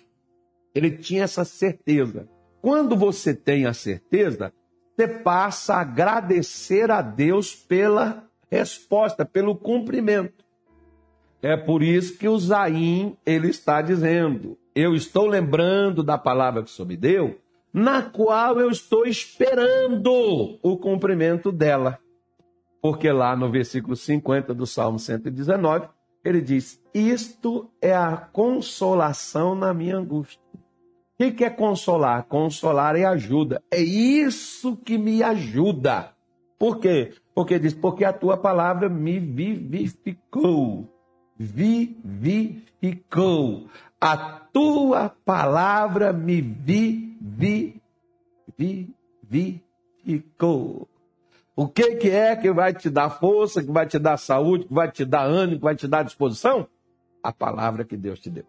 Ele 0.72 0.92
tinha 0.92 1.24
essa 1.24 1.44
certeza. 1.44 2.28
Quando 2.62 2.96
você 2.96 3.34
tem 3.34 3.66
a 3.66 3.72
certeza, 3.72 4.52
você 4.94 5.08
passa 5.08 5.74
a 5.74 5.80
agradecer 5.80 6.90
a 6.90 7.02
Deus 7.02 7.54
pela 7.54 8.28
resposta, 8.48 9.24
pelo 9.24 9.56
cumprimento. 9.56 10.45
É 11.46 11.56
por 11.56 11.80
isso 11.80 12.18
que 12.18 12.28
o 12.28 12.36
Zaim 12.36 13.16
ele 13.24 13.50
está 13.50 13.80
dizendo: 13.80 14.58
eu 14.74 14.96
estou 14.96 15.28
lembrando 15.28 16.02
da 16.02 16.18
palavra 16.18 16.60
que 16.60 16.68
o 16.68 16.72
Senhor 16.72 16.88
me 16.88 16.96
deu, 16.96 17.38
na 17.72 18.02
qual 18.02 18.58
eu 18.58 18.68
estou 18.68 19.06
esperando 19.06 20.58
o 20.60 20.76
cumprimento 20.76 21.52
dela. 21.52 22.00
Porque 22.82 23.12
lá 23.12 23.36
no 23.36 23.48
versículo 23.48 23.94
50 23.94 24.52
do 24.52 24.66
Salmo 24.66 24.98
119, 24.98 25.86
ele 26.24 26.40
diz: 26.40 26.82
Isto 26.92 27.70
é 27.80 27.94
a 27.94 28.16
consolação 28.16 29.54
na 29.54 29.72
minha 29.72 29.98
angústia. 29.98 30.42
O 31.14 31.32
que 31.32 31.44
é 31.44 31.50
consolar? 31.50 32.24
Consolar 32.24 32.96
é 32.96 33.04
ajuda. 33.04 33.62
É 33.70 33.80
isso 33.80 34.76
que 34.78 34.98
me 34.98 35.22
ajuda. 35.22 36.10
Por 36.58 36.80
quê? 36.80 37.12
Porque 37.32 37.56
diz: 37.56 37.72
Porque 37.72 38.04
a 38.04 38.12
tua 38.12 38.36
palavra 38.36 38.88
me 38.88 39.20
vivificou. 39.20 40.95
Vivificou. 41.38 42.80
A 44.00 44.16
tua 44.16 45.08
palavra 45.08 46.12
me 46.12 46.40
vivificou. 50.08 50.88
O 51.54 51.66
que, 51.66 51.96
que 51.96 52.10
é 52.10 52.36
que 52.36 52.52
vai 52.52 52.74
te 52.74 52.90
dar 52.90 53.08
força, 53.08 53.62
que 53.62 53.72
vai 53.72 53.86
te 53.86 53.98
dar 53.98 54.18
saúde, 54.18 54.66
que 54.66 54.74
vai 54.74 54.90
te 54.90 55.04
dar 55.04 55.24
ânimo, 55.24 55.58
que 55.58 55.64
vai 55.64 55.74
te 55.74 55.88
dar 55.88 56.02
disposição? 56.02 56.68
A 57.22 57.32
palavra 57.32 57.84
que 57.84 57.96
Deus 57.96 58.20
te 58.20 58.28
deu. 58.28 58.44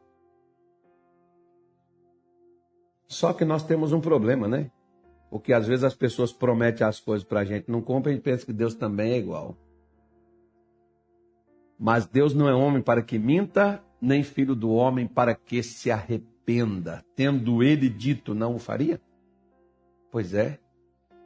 Só 3.08 3.32
que 3.32 3.46
nós 3.46 3.63
temos 3.63 3.94
um 3.94 4.01
problema, 4.01 4.48
né? 4.48 4.70
Porque 5.29 5.53
às 5.53 5.65
vezes 5.65 5.86
as 5.86 5.96
pessoas 5.96 6.34
prometem 6.34 6.86
as 6.86 7.00
coisas 7.00 7.25
para 7.25 7.39
a 7.39 7.46
gente, 7.46 7.72
não 7.72 7.82
compra 7.82 8.12
e 8.12 8.20
pensa 8.20 8.46
que 8.46 8.53
Deus 8.53 8.75
também 8.75 9.13
é 9.13 9.17
igual. 9.17 9.56
Mas 11.79 12.07
Deus 12.07 12.34
não 12.34 12.50
é 12.50 12.53
homem 12.53 12.81
para 12.81 13.01
que 13.01 13.19
minta, 13.19 13.84
nem 14.01 14.24
filho 14.24 14.55
do 14.55 14.72
homem 14.72 15.07
para 15.07 15.36
que 15.36 15.62
se 15.62 15.91
arrependa. 15.91 17.03
Tendo 17.15 17.62
ele 17.62 17.89
dito, 17.89 18.34
não 18.34 18.55
o 18.55 18.60
faria? 18.60 19.00
Pois 20.12 20.34
é. 20.34 20.60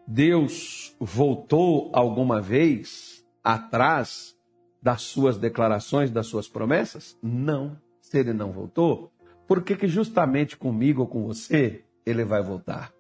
Deus 0.07 0.95
voltou 0.99 1.89
alguma 1.93 2.41
vez 2.41 3.25
atrás 3.43 4.35
das 4.81 5.03
suas 5.03 5.37
declarações, 5.37 6.09
das 6.09 6.27
suas 6.27 6.47
promessas? 6.47 7.17
Não. 7.21 7.77
Se 8.01 8.17
ele 8.17 8.33
não 8.33 8.51
voltou, 8.51 9.11
por 9.47 9.63
que, 9.63 9.75
que 9.75 9.87
justamente 9.87 10.57
comigo 10.57 11.01
ou 11.01 11.07
com 11.07 11.23
você 11.23 11.85
ele 12.05 12.25
vai 12.25 12.41
voltar? 12.41 12.91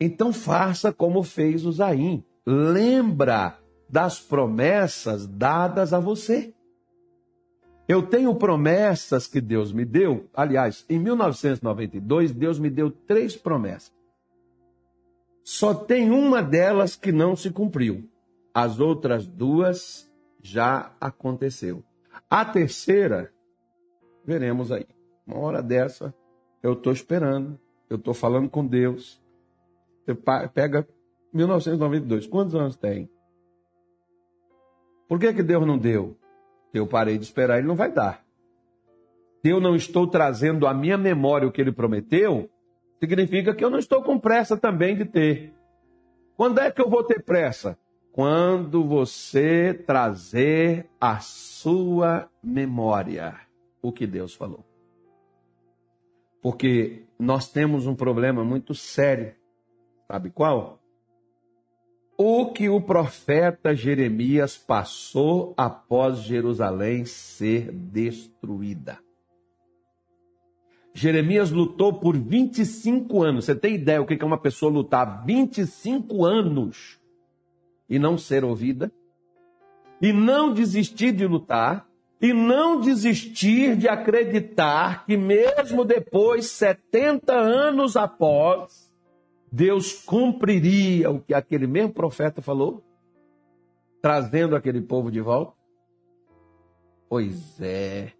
Então 0.00 0.32
faça 0.32 0.92
como 0.92 1.22
fez 1.22 1.64
o 1.64 1.72
Zaim. 1.72 2.22
Lembra 2.46 3.58
das 3.88 4.20
promessas 4.20 5.26
dadas 5.26 5.92
a 5.92 5.98
você. 5.98 6.54
Eu 7.88 8.02
tenho 8.02 8.34
promessas 8.34 9.26
que 9.26 9.40
Deus 9.40 9.72
me 9.72 9.84
deu. 9.84 10.28
Aliás, 10.34 10.84
em 10.90 10.98
1992, 10.98 12.32
Deus 12.32 12.58
me 12.58 12.68
deu 12.68 12.90
três 12.90 13.34
promessas. 13.34 13.96
Só 15.42 15.72
tem 15.72 16.10
uma 16.10 16.42
delas 16.42 16.94
que 16.94 17.10
não 17.10 17.34
se 17.34 17.50
cumpriu. 17.50 18.06
As 18.52 18.78
outras 18.78 19.26
duas 19.26 20.10
já 20.42 20.94
aconteceu. 21.00 21.82
A 22.28 22.44
terceira, 22.44 23.32
veremos 24.22 24.70
aí. 24.70 24.86
Uma 25.26 25.38
hora 25.38 25.62
dessa, 25.62 26.14
eu 26.62 26.74
estou 26.74 26.92
esperando, 26.92 27.58
eu 27.88 27.96
estou 27.96 28.12
falando 28.12 28.50
com 28.50 28.66
Deus. 28.66 29.22
Você 30.04 30.14
pega 30.52 30.86
1992, 31.32 32.26
quantos 32.26 32.54
anos 32.54 32.76
tem? 32.76 33.08
Por 35.08 35.18
que, 35.18 35.32
que 35.32 35.42
Deus 35.42 35.66
não 35.66 35.78
deu? 35.78 36.16
Eu 36.72 36.86
parei 36.86 37.16
de 37.16 37.24
esperar, 37.24 37.58
ele 37.58 37.66
não 37.66 37.74
vai 37.74 37.90
dar. 37.90 38.22
Se 39.40 39.48
eu 39.48 39.60
não 39.60 39.74
estou 39.74 40.06
trazendo 40.06 40.66
à 40.66 40.74
minha 40.74 40.98
memória 40.98 41.48
o 41.48 41.52
que 41.52 41.60
ele 41.60 41.72
prometeu, 41.72 42.50
significa 43.00 43.54
que 43.54 43.64
eu 43.64 43.70
não 43.70 43.78
estou 43.78 44.02
com 44.02 44.18
pressa 44.18 44.56
também 44.56 44.96
de 44.96 45.04
ter. 45.04 45.54
Quando 46.36 46.60
é 46.60 46.70
que 46.70 46.80
eu 46.80 46.90
vou 46.90 47.02
ter 47.02 47.22
pressa? 47.24 47.78
Quando 48.12 48.84
você 48.84 49.72
trazer 49.72 50.88
à 51.00 51.20
sua 51.20 52.28
memória 52.42 53.34
o 53.80 53.92
que 53.92 54.06
Deus 54.06 54.34
falou. 54.34 54.64
Porque 56.42 57.04
nós 57.18 57.50
temos 57.50 57.86
um 57.86 57.94
problema 57.94 58.44
muito 58.44 58.74
sério. 58.74 59.34
Sabe 60.06 60.30
qual? 60.30 60.77
O 62.20 62.46
que 62.46 62.68
o 62.68 62.80
profeta 62.80 63.76
Jeremias 63.76 64.56
passou 64.56 65.54
após 65.56 66.18
Jerusalém 66.18 67.04
ser 67.04 67.70
destruída. 67.70 68.98
Jeremias 70.92 71.52
lutou 71.52 71.92
por 71.92 72.18
25 72.18 73.22
anos. 73.22 73.44
Você 73.44 73.54
tem 73.54 73.76
ideia 73.76 74.02
o 74.02 74.04
que 74.04 74.20
é 74.20 74.26
uma 74.26 74.36
pessoa 74.36 74.72
lutar 74.72 75.24
25 75.24 76.24
anos 76.24 76.98
e 77.88 78.00
não 78.00 78.18
ser 78.18 78.44
ouvida? 78.44 78.90
E 80.02 80.12
não 80.12 80.52
desistir 80.52 81.12
de 81.12 81.24
lutar? 81.24 81.86
E 82.20 82.32
não 82.32 82.80
desistir 82.80 83.76
de 83.76 83.88
acreditar 83.88 85.06
que, 85.06 85.16
mesmo 85.16 85.84
depois, 85.84 86.46
70 86.46 87.32
anos 87.32 87.96
após, 87.96 88.87
Deus 89.50 89.92
cumpriria 89.92 91.10
o 91.10 91.20
que 91.20 91.34
aquele 91.34 91.66
mesmo 91.66 91.92
profeta 91.92 92.42
falou, 92.42 92.82
trazendo 94.02 94.54
aquele 94.54 94.80
povo 94.80 95.10
de 95.10 95.20
volta? 95.20 95.52
Pois 97.08 97.60
é. 97.60 98.12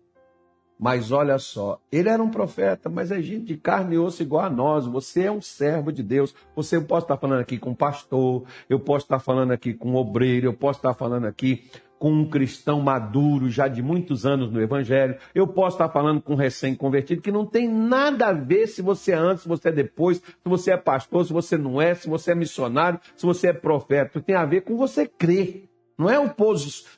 Mas 0.79 1.11
olha 1.11 1.39
só, 1.39 1.81
ele 1.91 2.09
era 2.09 2.23
um 2.23 2.31
profeta, 2.31 2.89
mas 2.89 3.11
é 3.11 3.21
gente 3.21 3.47
de 3.47 3.57
carne 3.57 3.97
e 3.97 3.99
osso 3.99 4.23
igual 4.23 4.45
a 4.45 4.51
nós. 4.51 4.87
Você 4.87 5.25
é 5.25 5.31
um 5.31 5.41
servo 5.41 5.91
de 5.91 6.05
Deus. 6.05 6.33
Você 6.55 6.77
eu 6.77 6.85
posso 6.85 7.05
estar 7.05 7.17
falando 7.17 7.41
aqui 7.41 7.59
com 7.59 7.71
um 7.71 7.75
pastor, 7.75 8.45
eu 8.71 8.79
posso 8.79 9.05
estar 9.05 9.19
falando 9.19 9.51
aqui 9.51 9.75
com 9.75 9.91
um 9.91 9.97
obreiro, 9.97 10.47
eu 10.47 10.55
posso 10.55 10.79
estar 10.79 10.95
falando 10.95 11.27
aqui 11.27 11.69
com 11.99 12.12
um 12.12 12.28
cristão 12.28 12.81
maduro, 12.81 13.50
já 13.50 13.69
de 13.69 13.83
muitos 13.83 14.25
anos 14.25 14.50
no 14.50 14.61
Evangelho. 14.61 15.17
Eu 15.35 15.47
posso 15.47 15.76
estar 15.76 15.88
falando 15.88 16.21
com 16.21 16.35
um 16.35 16.37
recém-convertido, 16.37 17.23
que 17.23 17.33
não 17.33 17.45
tem 17.45 17.69
nada 17.69 18.28
a 18.28 18.33
ver 18.33 18.67
se 18.67 18.81
você 18.81 19.12
é 19.12 19.17
antes, 19.17 19.43
se 19.43 19.49
você 19.49 19.69
é 19.69 19.73
depois, 19.73 20.19
se 20.19 20.35
você 20.45 20.73
é 20.73 20.76
pastor, 20.76 21.25
se 21.25 21.33
você 21.33 21.57
não 21.57 21.81
é, 21.81 21.95
se 21.95 22.09
você 22.09 22.33
é 22.33 22.35
missionário, 22.35 23.00
se 23.17 23.26
você 23.26 23.49
é 23.49 23.52
profeta. 23.52 24.21
Tem 24.21 24.35
a 24.35 24.45
ver 24.45 24.62
com 24.62 24.76
você 24.76 25.07
crer. 25.07 25.69
Não 25.97 26.09
é 26.09 26.17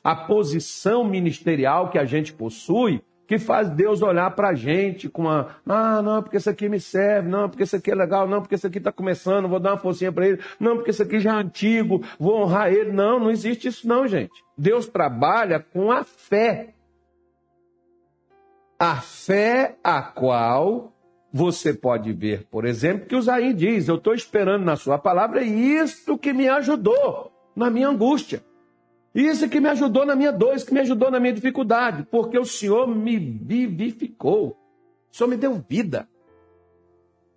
a 0.03 0.15
posição 0.15 1.03
ministerial 1.03 1.89
que 1.89 1.97
a 1.97 2.05
gente 2.05 2.31
possui 2.33 3.01
que 3.31 3.39
faz 3.39 3.69
Deus 3.69 4.01
olhar 4.01 4.29
para 4.31 4.49
a 4.49 4.53
gente 4.53 5.07
com 5.07 5.29
a, 5.29 5.55
ah, 5.65 6.01
não, 6.01 6.21
porque 6.21 6.35
isso 6.35 6.49
aqui 6.49 6.67
me 6.67 6.81
serve, 6.81 7.29
não, 7.29 7.47
porque 7.47 7.63
isso 7.63 7.77
aqui 7.77 7.89
é 7.89 7.95
legal, 7.95 8.27
não, 8.27 8.41
porque 8.41 8.55
isso 8.55 8.67
aqui 8.67 8.77
está 8.77 8.91
começando, 8.91 9.47
vou 9.47 9.57
dar 9.57 9.71
uma 9.71 9.77
forcinha 9.77 10.11
para 10.11 10.27
ele, 10.27 10.39
não, 10.59 10.75
porque 10.75 10.91
isso 10.91 11.01
aqui 11.01 11.17
já 11.17 11.37
é 11.37 11.41
antigo, 11.41 12.03
vou 12.19 12.41
honrar 12.41 12.73
ele. 12.73 12.91
Não, 12.91 13.21
não 13.21 13.31
existe 13.31 13.69
isso 13.69 13.87
não, 13.87 14.05
gente. 14.05 14.33
Deus 14.61 14.85
trabalha 14.85 15.59
com 15.59 15.91
a 15.91 16.03
fé. 16.03 16.75
A 18.77 18.97
fé 18.97 19.75
a 19.83 20.03
qual 20.03 20.93
você 21.33 21.73
pode 21.73 22.13
ver, 22.13 22.45
por 22.45 22.65
exemplo, 22.65 23.07
que 23.07 23.15
o 23.15 23.21
Zain 23.21 23.55
diz, 23.55 23.87
eu 23.87 23.95
estou 23.95 24.13
esperando 24.13 24.63
na 24.63 24.75
sua 24.75 24.99
palavra, 24.99 25.41
e 25.41 25.77
isto 25.77 26.17
que 26.17 26.31
me 26.31 26.47
ajudou 26.47 27.31
na 27.55 27.71
minha 27.71 27.87
angústia. 27.87 28.43
Isso 29.15 29.49
que 29.49 29.59
me 29.59 29.69
ajudou 29.69 30.05
na 30.05 30.15
minha 30.15 30.31
dor, 30.31 30.55
isso 30.55 30.65
que 30.65 30.73
me 30.73 30.81
ajudou 30.81 31.09
na 31.09 31.19
minha 31.19 31.33
dificuldade, 31.33 32.05
porque 32.11 32.37
o 32.37 32.45
Senhor 32.45 32.87
me 32.87 33.17
vivificou. 33.17 34.57
O 35.11 35.15
Senhor 35.15 35.29
me 35.29 35.37
deu 35.37 35.63
vida. 35.67 36.07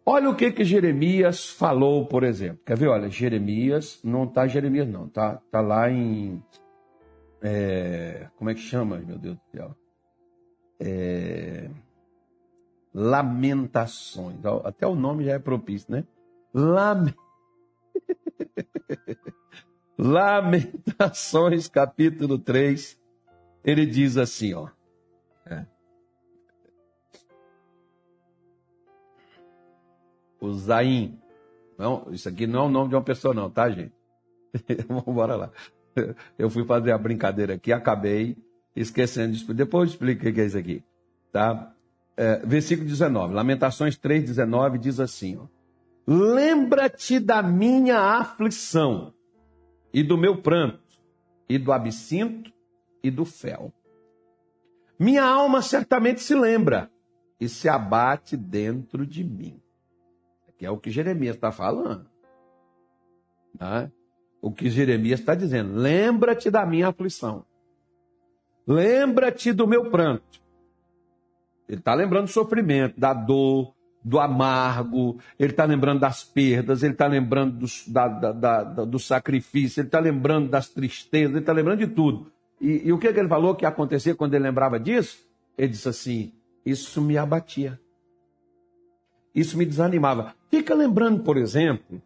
Olha 0.05 0.29
o 0.29 0.37
que 0.37 0.53
que 0.53 0.65
Jeremias 0.65 1.49
falou, 1.49 2.05
por 2.05 2.23
exemplo. 2.23 2.61
Quer 2.67 2.77
ver? 2.77 2.89
Olha, 2.89 3.09
Jeremias, 3.09 3.99
não 4.05 4.25
está 4.25 4.47
Jeremias 4.47 4.87
não, 4.87 5.09
tá, 5.09 5.41
tá 5.51 5.63
lá 5.63 5.91
em 5.91 6.43
é, 7.45 8.31
como 8.37 8.49
é 8.49 8.55
que 8.55 8.61
chama, 8.61 8.97
meu 8.97 9.19
Deus 9.19 9.37
do 9.37 9.43
céu? 9.53 9.77
É, 10.81 11.69
lamentações. 12.95 14.39
Até 14.65 14.87
o 14.87 14.95
nome 14.95 15.25
já 15.25 15.33
é 15.33 15.39
propício, 15.39 15.93
né? 15.93 16.07
Lamentações. 16.55 17.23
Lamentações, 19.99 21.69
capítulo 21.69 22.39
3, 22.39 22.99
ele 23.63 23.85
diz 23.85 24.17
assim, 24.17 24.55
ó. 24.55 24.71
É. 25.45 25.67
O 30.41 30.51
Zaim. 30.55 31.21
Não, 31.77 32.07
isso 32.11 32.27
aqui 32.27 32.47
não 32.47 32.61
é 32.61 32.67
o 32.67 32.71
nome 32.71 32.89
de 32.89 32.97
uma 32.97 33.05
pessoa, 33.05 33.35
não, 33.35 33.51
tá, 33.51 33.69
gente? 33.69 33.93
Vamos 34.89 35.07
embora 35.07 35.37
lá. 35.37 35.53
Eu 36.39 36.51
fui 36.51 36.65
fazer 36.65 36.93
a 36.93 36.99
brincadeira 36.99 37.55
aqui, 37.55 37.73
acabei 37.73 38.37
esquecendo 38.75 39.33
de 39.33 39.39
explicar. 39.39 39.65
Depois 39.65 39.89
eu 39.89 39.93
explico 39.93 40.29
o 40.29 40.33
que 40.33 40.41
é 40.41 40.45
isso 40.45 40.59
aqui. 40.59 40.83
Tá? 41.33 41.73
É, 42.17 42.39
versículo 42.45 42.89
19. 42.89 43.35
Lamentações 43.35 43.97
3, 43.97 44.25
19 44.25 44.79
diz 44.79 45.01
assim. 45.01 45.39
Lembra-te 46.07 47.19
da 47.19 47.43
minha 47.43 47.99
aflição 47.99 49.15
e 49.93 50.03
do 50.03 50.19
meu 50.19 50.43
pranto, 50.43 50.83
e 51.49 51.57
do 51.57 51.73
absinto 51.73 52.53
e 53.03 53.11
do 53.11 53.25
fel. 53.25 53.73
Minha 54.99 55.25
alma 55.25 55.63
certamente 55.63 56.21
se 56.21 56.35
lembra 56.35 56.91
e 57.41 57.49
se 57.49 57.69
abate 57.69 58.37
dentro 58.37 59.07
de 59.07 59.25
mim. 59.25 59.61
Que 60.57 60.67
é 60.67 60.71
o 60.71 60.79
que 60.79 60.91
Jeremias 60.91 61.37
está 61.37 61.51
falando. 61.51 62.09
Né? 63.59 63.91
O 64.45 64.53
que 64.53 64.69
Jeremias 64.69 65.21
está 65.21 65.35
dizendo. 65.35 65.75
Lembra-te 65.75 66.51
da 66.51 66.67
minha 66.67 66.89
aflição. 66.89 67.47
Lembra-te 68.67 69.55
do 69.55 69.67
meu 69.67 69.91
pranto. 69.91 70.39
Ele 71.67 71.79
está 71.79 71.95
lembrando 71.95 72.27
do 72.27 72.31
sofrimento, 72.31 73.01
da 73.01 73.15
dor, 73.15 73.73
do 74.05 74.21
amargo, 74.21 75.19
ele 75.39 75.53
está 75.53 75.65
lembrando 75.65 76.01
das 76.01 76.23
perdas, 76.23 76.83
ele 76.83 76.93
está 76.93 77.07
lembrando 77.07 77.57
do, 77.61 77.67
da, 77.87 78.07
da, 78.07 78.33
da, 78.33 78.85
do 78.85 78.99
sacrifício, 78.99 79.81
ele 79.81 79.89
está 79.89 79.99
lembrando 79.99 80.51
das 80.51 80.69
tristezas, 80.69 81.31
ele 81.31 81.39
está 81.39 81.55
lembrando 81.55 81.79
de 81.79 81.87
tudo. 81.87 82.31
E, 82.61 82.89
e 82.89 82.93
o 82.93 82.99
que, 82.99 83.11
que 83.15 83.19
ele 83.19 83.29
falou 83.31 83.55
que 83.55 83.65
acontecia 83.65 84.15
quando 84.15 84.35
ele 84.35 84.45
lembrava 84.45 84.79
disso? 84.79 85.27
Ele 85.57 85.69
disse 85.69 85.89
assim: 85.89 86.35
Isso 86.67 87.01
me 87.01 87.17
abatia. 87.17 87.81
Isso 89.35 89.57
me 89.57 89.65
desanimava. 89.65 90.35
Fica 90.51 90.75
lembrando, 90.75 91.23
por 91.23 91.39
exemplo, 91.39 92.03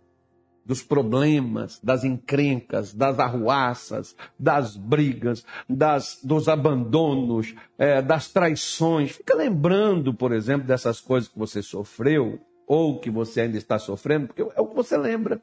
dos 0.69 0.83
problemas, 0.83 1.81
das 1.83 2.05
encrencas, 2.05 2.93
das 2.93 3.19
arruaças, 3.19 4.15
das 4.39 4.77
brigas, 4.77 5.43
das, 5.67 6.21
dos 6.23 6.47
abandonos, 6.47 7.55
é, 7.79 8.03
das 8.03 8.31
traições. 8.31 9.13
Fica 9.13 9.35
lembrando, 9.35 10.13
por 10.13 10.31
exemplo, 10.31 10.67
dessas 10.67 11.01
coisas 11.01 11.27
que 11.27 11.39
você 11.39 11.63
sofreu 11.63 12.39
ou 12.67 13.01
que 13.01 13.09
você 13.11 13.41
ainda 13.41 13.57
está 13.57 13.79
sofrendo, 13.79 14.27
porque 14.27 14.43
é 14.43 14.61
o 14.61 14.67
que 14.67 14.77
você 14.77 14.99
lembra. 14.99 15.41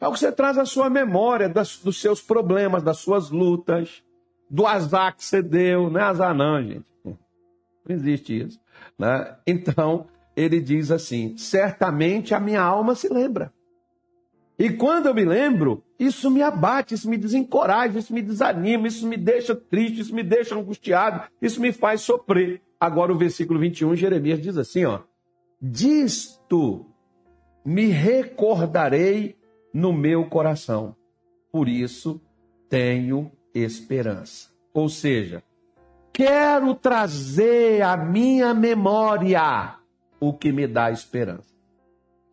É 0.00 0.08
o 0.08 0.12
que 0.12 0.18
você 0.18 0.32
traz 0.32 0.56
à 0.56 0.64
sua 0.64 0.88
memória 0.88 1.50
das, 1.50 1.76
dos 1.76 2.00
seus 2.00 2.22
problemas, 2.22 2.82
das 2.82 2.96
suas 2.96 3.30
lutas, 3.30 4.02
do 4.48 4.66
azar 4.66 5.14
que 5.14 5.22
você 5.22 5.42
deu. 5.42 5.90
Não 5.90 6.00
é 6.00 6.04
azar, 6.04 6.34
não, 6.34 6.62
gente. 6.62 6.86
Não 7.04 7.14
existe 7.90 8.40
isso. 8.40 8.58
Né? 8.98 9.36
Então, 9.46 10.06
ele 10.34 10.60
diz 10.60 10.90
assim: 10.90 11.36
certamente 11.36 12.34
a 12.34 12.40
minha 12.40 12.62
alma 12.62 12.94
se 12.94 13.12
lembra. 13.12 13.52
E 14.58 14.70
quando 14.70 15.06
eu 15.06 15.14
me 15.14 15.24
lembro, 15.24 15.84
isso 15.98 16.30
me 16.30 16.42
abate, 16.42 16.94
isso 16.94 17.10
me 17.10 17.18
desencoraja, 17.18 17.98
isso 17.98 18.14
me 18.14 18.22
desanima, 18.22 18.88
isso 18.88 19.06
me 19.06 19.16
deixa 19.16 19.54
triste, 19.54 20.00
isso 20.00 20.14
me 20.14 20.22
deixa 20.22 20.54
angustiado, 20.54 21.28
isso 21.42 21.60
me 21.60 21.72
faz 21.72 22.00
sofrer. 22.00 22.62
Agora 22.80 23.12
o 23.12 23.18
versículo 23.18 23.60
21, 23.60 23.94
Jeremias 23.96 24.40
diz 24.40 24.56
assim, 24.56 24.84
ó: 24.84 25.00
Disto 25.60 26.86
me 27.64 27.86
recordarei 27.86 29.36
no 29.72 29.92
meu 29.92 30.24
coração. 30.26 30.96
Por 31.50 31.68
isso 31.68 32.20
tenho 32.68 33.30
esperança. 33.54 34.50
Ou 34.72 34.88
seja, 34.88 35.42
quero 36.12 36.74
trazer 36.74 37.82
à 37.82 37.96
minha 37.96 38.54
memória 38.54 39.74
o 40.20 40.32
que 40.32 40.52
me 40.52 40.66
dá 40.66 40.90
esperança. 40.90 41.55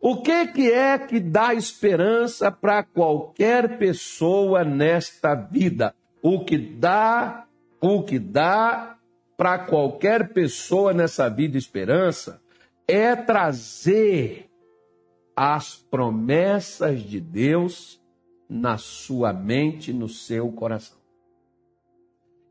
O 0.06 0.20
que, 0.20 0.48
que 0.48 0.70
é 0.70 0.98
que 0.98 1.18
dá 1.18 1.54
esperança 1.54 2.52
para 2.52 2.82
qualquer 2.82 3.78
pessoa 3.78 4.62
nesta 4.62 5.34
vida? 5.34 5.94
O 6.22 6.44
que 6.44 6.58
dá, 6.58 7.46
o 7.80 8.02
que 8.02 8.18
dá 8.18 8.98
para 9.34 9.60
qualquer 9.60 10.34
pessoa 10.34 10.92
nessa 10.92 11.30
vida 11.30 11.56
esperança 11.56 12.38
é 12.86 13.16
trazer 13.16 14.50
as 15.34 15.74
promessas 15.74 17.00
de 17.00 17.18
Deus 17.18 17.98
na 18.46 18.76
sua 18.76 19.32
mente, 19.32 19.90
no 19.90 20.06
seu 20.06 20.52
coração. 20.52 20.98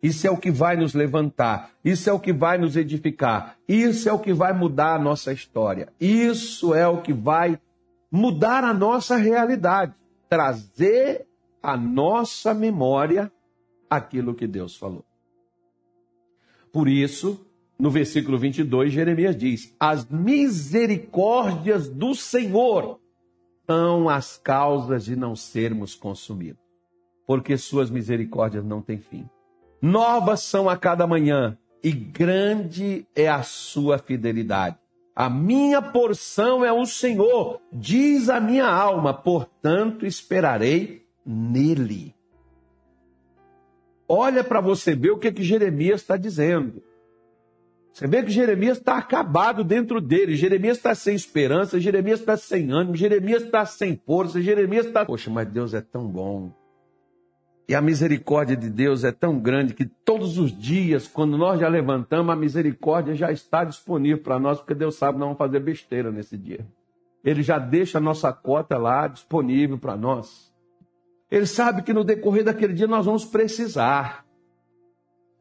Isso 0.04 0.28
é 0.28 0.30
o 0.30 0.36
que 0.36 0.52
vai 0.52 0.76
nos 0.76 0.94
levantar, 0.94 1.72
isso 1.84 2.10
é 2.10 2.14
o 2.14 2.20
que 2.20 2.34
vai 2.34 2.58
nos 2.58 2.76
edificar, 2.76 3.58
isso 3.66 4.10
é 4.10 4.12
o 4.12 4.20
que 4.20 4.34
vai 4.34 4.52
mudar 4.52 4.96
a 4.96 5.00
nossa 5.00 5.32
história, 5.32 5.94
isso 5.98 6.76
é 6.76 6.86
o 6.86 7.02
que 7.02 7.14
vai 7.14 7.58
mudar 8.12 8.66
a 8.66 8.74
nossa 8.74 9.16
realidade, 9.16 9.96
trazer 10.28 11.26
à 11.62 11.78
nossa 11.78 12.54
memória 12.54 13.32
aquilo 13.90 14.36
que 14.36 14.46
Deus 14.46 14.76
falou. 14.76 15.06
Por 16.70 16.90
isso, 16.90 17.48
no 17.80 17.90
versículo 17.90 18.38
22, 18.38 18.92
Jeremias 18.92 19.38
diz: 19.38 19.74
As 19.80 20.06
misericórdias 20.10 21.88
do 21.88 22.14
Senhor 22.14 23.00
são 23.66 24.10
as 24.10 24.36
causas 24.36 25.06
de 25.06 25.16
não 25.16 25.34
sermos 25.34 25.96
consumidos, 25.96 26.62
porque 27.26 27.56
suas 27.58 27.90
misericórdias 27.90 28.66
não 28.66 28.82
têm 28.82 28.98
fim 28.98 29.26
novas 29.84 30.40
são 30.40 30.70
a 30.70 30.78
cada 30.78 31.06
manhã, 31.06 31.58
e 31.84 31.92
grande 31.92 33.06
é 33.14 33.28
a 33.28 33.44
sua 33.44 33.98
fidelidade. 33.98 34.78
A 35.14 35.30
minha 35.30 35.82
porção 35.82 36.64
é 36.64 36.72
o 36.72 36.86
Senhor, 36.86 37.60
diz 37.72 38.30
a 38.30 38.40
minha 38.40 38.66
alma, 38.66 39.14
portanto 39.14 40.06
esperarei 40.06 41.06
nele. 41.26 42.16
Olha 44.08 44.42
para 44.42 44.62
você 44.62 44.96
ver 44.96 45.12
o 45.12 45.18
que, 45.18 45.32
que 45.34 45.44
Jeremias 45.44 46.00
está 46.02 46.16
dizendo. 46.16 46.82
Você 47.92 48.08
vê 48.08 48.24
que 48.24 48.32
Jeremias 48.32 48.78
está 48.78 48.98
acabado 48.98 49.64
dentro 49.64 50.02
dele. 50.02 50.36
Jeremias 50.36 50.78
está 50.78 50.96
sem 50.96 51.14
esperança, 51.14 51.80
Jeremias 51.80 52.22
está 52.22 52.36
sem 52.36 52.72
ânimo, 52.72 52.96
Jeremias 52.96 53.44
está 53.44 53.66
sem 53.66 54.02
força, 54.04 54.42
Jeremias 54.42 54.88
está. 54.88 55.06
Poxa, 55.06 55.30
mas 55.30 55.48
Deus 55.48 55.74
é 55.74 55.82
tão 55.82 56.08
bom. 56.08 56.52
E 57.68 57.74
a 57.74 57.82
misericórdia 57.82 58.58
de 58.58 58.70
Deus 58.70 59.04
é 59.04 59.12
tão 59.12 59.40
grande 59.40 59.74
que 59.74 59.86
todos 59.86 60.38
os 60.38 60.52
dias, 60.58 61.08
quando 61.08 61.38
nós 61.38 61.60
já 61.60 61.70
levantamos, 61.70 62.34
a 62.34 62.36
misericórdia 62.36 63.16
já 63.16 63.32
está 63.32 63.64
disponível 63.64 64.22
para 64.22 64.38
nós, 64.38 64.60
porque 64.60 64.76
Deus 64.76 64.96
sabe 64.96 65.18
não 65.18 65.28
vamos 65.28 65.38
fazer 65.38 65.60
besteira 65.62 66.12
nesse 66.12 66.38
dia. 66.38 66.68
Ele 67.24 67.42
já 67.42 67.58
deixa 67.58 68.00
a 68.00 68.02
nossa 68.02 68.34
cota 68.34 68.78
lá 68.78 69.08
disponível 69.08 69.78
para 69.78 69.96
nós. 69.96 70.54
Ele 71.32 71.46
sabe 71.46 71.82
que 71.82 71.94
no 71.94 72.04
decorrer 72.04 72.44
daquele 72.44 72.74
dia 72.74 72.86
nós 72.86 73.06
vamos 73.06 73.24
precisar 73.24 74.26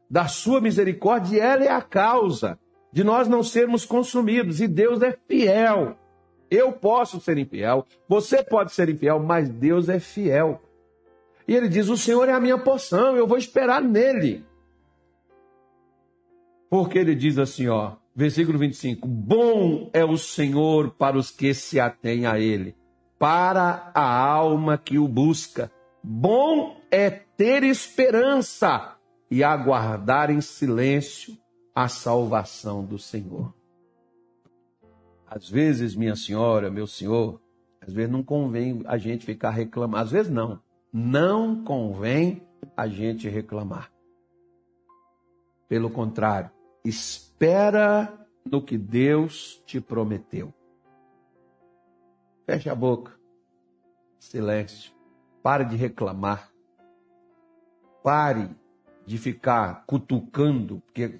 da 0.09 0.27
sua 0.27 0.61
misericórdia 0.61 1.35
e 1.35 1.39
ela 1.39 1.63
é 1.65 1.71
a 1.71 1.81
causa 1.81 2.57
de 2.91 3.03
nós 3.03 3.27
não 3.27 3.43
sermos 3.43 3.85
consumidos. 3.85 4.61
E 4.61 4.67
Deus 4.67 5.01
é 5.01 5.11
fiel. 5.27 5.97
Eu 6.49 6.71
posso 6.71 7.19
ser 7.19 7.37
infiel, 7.37 7.85
você 8.07 8.43
pode 8.43 8.71
ser 8.71 8.87
infiel, 8.87 9.19
mas 9.19 9.49
Deus 9.49 9.89
é 9.89 9.99
fiel. 9.99 10.61
E 11.47 11.55
ele 11.55 11.67
diz: 11.67 11.89
O 11.89 11.97
Senhor 11.97 12.27
é 12.29 12.33
a 12.33 12.39
minha 12.39 12.57
porção, 12.57 13.15
eu 13.15 13.27
vou 13.27 13.37
esperar 13.37 13.81
nele. 13.81 14.45
Porque 16.69 16.97
ele 16.97 17.13
diz 17.13 17.37
assim, 17.37 17.67
ó, 17.67 17.93
versículo 18.15 18.57
25: 18.57 19.07
Bom 19.07 19.89
é 19.93 20.03
o 20.03 20.17
Senhor 20.17 20.91
para 20.91 21.17
os 21.17 21.29
que 21.29 21.53
se 21.53 21.79
atêm 21.79 22.25
a 22.25 22.39
ele, 22.39 22.75
para 23.19 23.91
a 23.93 24.03
alma 24.03 24.77
que 24.77 24.97
o 24.97 25.07
busca. 25.07 25.71
Bom 26.03 26.81
é 26.89 27.09
ter 27.09 27.63
esperança 27.63 28.97
e 29.29 29.43
aguardar 29.43 30.31
em 30.31 30.41
silêncio 30.41 31.37
a 31.75 31.87
salvação 31.87 32.83
do 32.83 32.97
Senhor. 32.97 33.53
Às 35.27 35.49
vezes, 35.49 35.95
minha 35.95 36.15
senhora, 36.15 36.69
meu 36.69 36.85
senhor, 36.85 37.41
às 37.81 37.91
vezes 37.91 38.11
não 38.11 38.21
convém 38.23 38.83
a 38.85 38.97
gente 38.97 39.25
ficar 39.25 39.49
reclamando. 39.49 40.03
Às 40.03 40.11
vezes 40.11 40.31
não. 40.31 40.59
Não 40.93 41.63
convém 41.63 42.47
a 42.77 42.87
gente 42.87 43.27
reclamar. 43.27 43.91
Pelo 45.67 45.89
contrário, 45.89 46.51
espera 46.85 48.27
no 48.45 48.61
que 48.61 48.77
Deus 48.77 49.59
te 49.65 49.81
prometeu. 49.81 50.53
Feche 52.45 52.69
a 52.69 52.75
boca. 52.75 53.11
Silêncio. 54.19 54.93
Pare 55.41 55.65
de 55.65 55.75
reclamar. 55.75 56.51
Pare 58.03 58.55
de 59.03 59.17
ficar 59.17 59.85
cutucando, 59.87 60.79
porque 60.81 61.19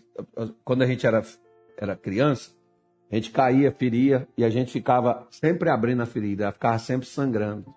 quando 0.63 0.83
a 0.83 0.85
gente 0.85 1.07
era, 1.07 1.23
era 1.77 1.95
criança, 1.95 2.51
a 3.11 3.15
gente 3.15 3.31
caía, 3.31 3.71
feria, 3.71 4.27
e 4.37 4.45
a 4.45 4.49
gente 4.49 4.71
ficava 4.71 5.27
sempre 5.31 5.69
abrindo 5.69 6.03
a 6.03 6.05
ferida, 6.05 6.51
ficava 6.51 6.77
sempre 6.77 7.07
sangrando. 7.07 7.73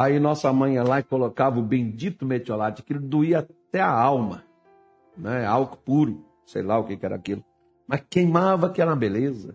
Aí 0.00 0.18
nossa 0.18 0.50
mãe 0.50 0.76
ia 0.76 0.82
lá 0.82 1.00
e 1.00 1.02
colocava 1.02 1.58
o 1.58 1.62
bendito 1.62 2.24
metiolate, 2.24 2.80
aquilo 2.80 3.00
doía 3.00 3.40
até 3.40 3.80
a 3.82 3.90
alma, 3.90 4.42
né? 5.14 5.44
álcool 5.44 5.76
puro, 5.76 6.24
sei 6.46 6.62
lá 6.62 6.78
o 6.78 6.84
que, 6.84 6.96
que 6.96 7.04
era 7.04 7.16
aquilo. 7.16 7.44
Mas 7.86 8.02
queimava 8.08 8.68
aquela 8.68 8.96
beleza. 8.96 9.54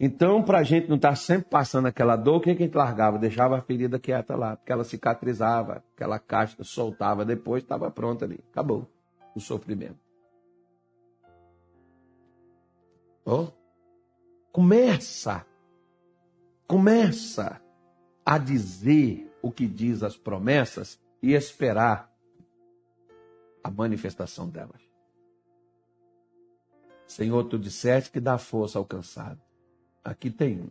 Então, 0.00 0.42
para 0.42 0.60
a 0.60 0.62
gente 0.62 0.88
não 0.88 0.96
estar 0.96 1.10
tá 1.10 1.16
sempre 1.16 1.50
passando 1.50 1.86
aquela 1.86 2.16
dor, 2.16 2.36
o 2.36 2.40
que, 2.40 2.54
que 2.54 2.62
a 2.62 2.66
gente 2.66 2.74
largava? 2.74 3.18
Deixava 3.18 3.58
a 3.58 3.60
ferida 3.60 3.98
quieta 3.98 4.34
lá, 4.34 4.56
porque 4.56 4.72
ela 4.72 4.84
cicatrizava, 4.84 5.84
aquela 5.94 6.18
casca 6.18 6.64
soltava 6.64 7.22
depois, 7.22 7.62
estava 7.62 7.90
pronta 7.90 8.24
ali. 8.24 8.40
Acabou 8.52 8.90
o 9.36 9.40
sofrimento. 9.40 10.00
Oh. 13.26 13.48
Começa, 14.50 15.44
começa 16.66 17.60
a 18.24 18.38
dizer 18.38 19.33
o 19.44 19.52
que 19.52 19.66
diz 19.66 20.02
as 20.02 20.16
promessas 20.16 20.98
e 21.22 21.34
esperar 21.34 22.10
a 23.62 23.70
manifestação 23.70 24.48
delas. 24.48 24.80
Senhor, 27.06 27.44
tu 27.44 27.58
disseste 27.58 28.10
que 28.10 28.20
dá 28.20 28.38
força 28.38 28.78
ao 28.78 28.86
cansado. 28.86 29.38
Aqui 30.02 30.30
tem 30.30 30.62
um. 30.62 30.68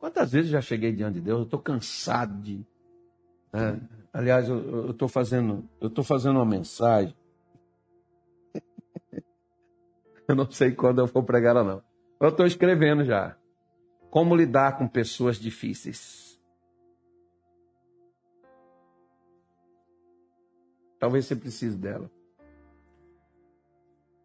Quantas 0.00 0.32
vezes 0.32 0.50
já 0.50 0.62
cheguei 0.62 0.92
diante 0.92 1.16
de 1.16 1.20
Deus? 1.20 1.40
Eu 1.40 1.44
estou 1.44 1.60
cansado 1.60 2.40
de. 2.40 2.64
Né? 3.52 3.78
Aliás, 4.14 4.48
eu 4.48 4.92
estou 4.92 5.06
fazendo, 5.06 5.68
eu 5.78 5.88
estou 5.88 6.02
fazendo 6.02 6.36
uma 6.36 6.46
mensagem 6.46 7.14
Eu 10.26 10.34
não 10.34 10.50
sei 10.50 10.72
quando 10.72 11.00
eu 11.00 11.06
vou 11.06 11.22
pregar 11.22 11.54
ou 11.54 11.64
não. 11.64 11.82
Eu 12.18 12.30
estou 12.30 12.46
escrevendo 12.46 13.04
já. 13.04 13.36
Como 14.10 14.34
lidar 14.34 14.78
com 14.78 14.88
pessoas 14.88 15.36
difíceis. 15.36 16.27
Talvez 20.98 21.26
você 21.26 21.36
precise 21.36 21.76
dela. 21.76 22.10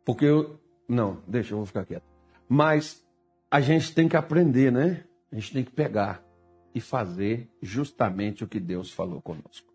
Porque 0.06 0.26
eu. 0.26 0.60
Não, 0.88 1.22
deixa, 1.28 1.54
eu 1.54 1.58
vou 1.58 1.66
ficar 1.66 1.86
quieto. 1.86 2.04
Mas 2.48 3.04
a 3.50 3.62
gente 3.62 3.94
tem 3.94 4.08
que 4.10 4.18
aprender, 4.18 4.72
né? 4.72 5.04
A 5.32 5.36
gente 5.36 5.54
tem 5.54 5.64
que 5.64 5.72
pegar 5.72 6.24
e 6.76 6.82
fazer 6.82 7.50
justamente 7.62 8.44
o 8.44 8.48
que 8.48 8.60
Deus 8.60 8.92
falou 8.92 9.22
conosco. 9.22 9.72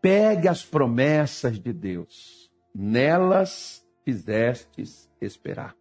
Pegue 0.00 0.48
as 0.48 0.64
promessas 0.64 1.58
de 1.58 1.72
Deus. 1.72 2.50
Nelas 2.74 3.84
fizestes 4.04 5.10
esperar. 5.20 5.74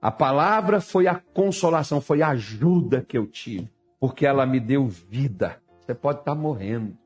A 0.00 0.10
palavra 0.10 0.80
foi 0.80 1.06
a 1.06 1.14
consolação, 1.14 2.00
foi 2.00 2.22
a 2.22 2.28
ajuda 2.28 3.04
que 3.06 3.18
eu 3.18 3.26
tive, 3.26 3.70
porque 3.98 4.24
ela 4.24 4.46
me 4.46 4.58
deu 4.58 4.88
vida. 4.88 5.60
Você 5.80 5.94
pode 5.94 6.20
estar 6.20 6.34
morrendo. 6.34 6.96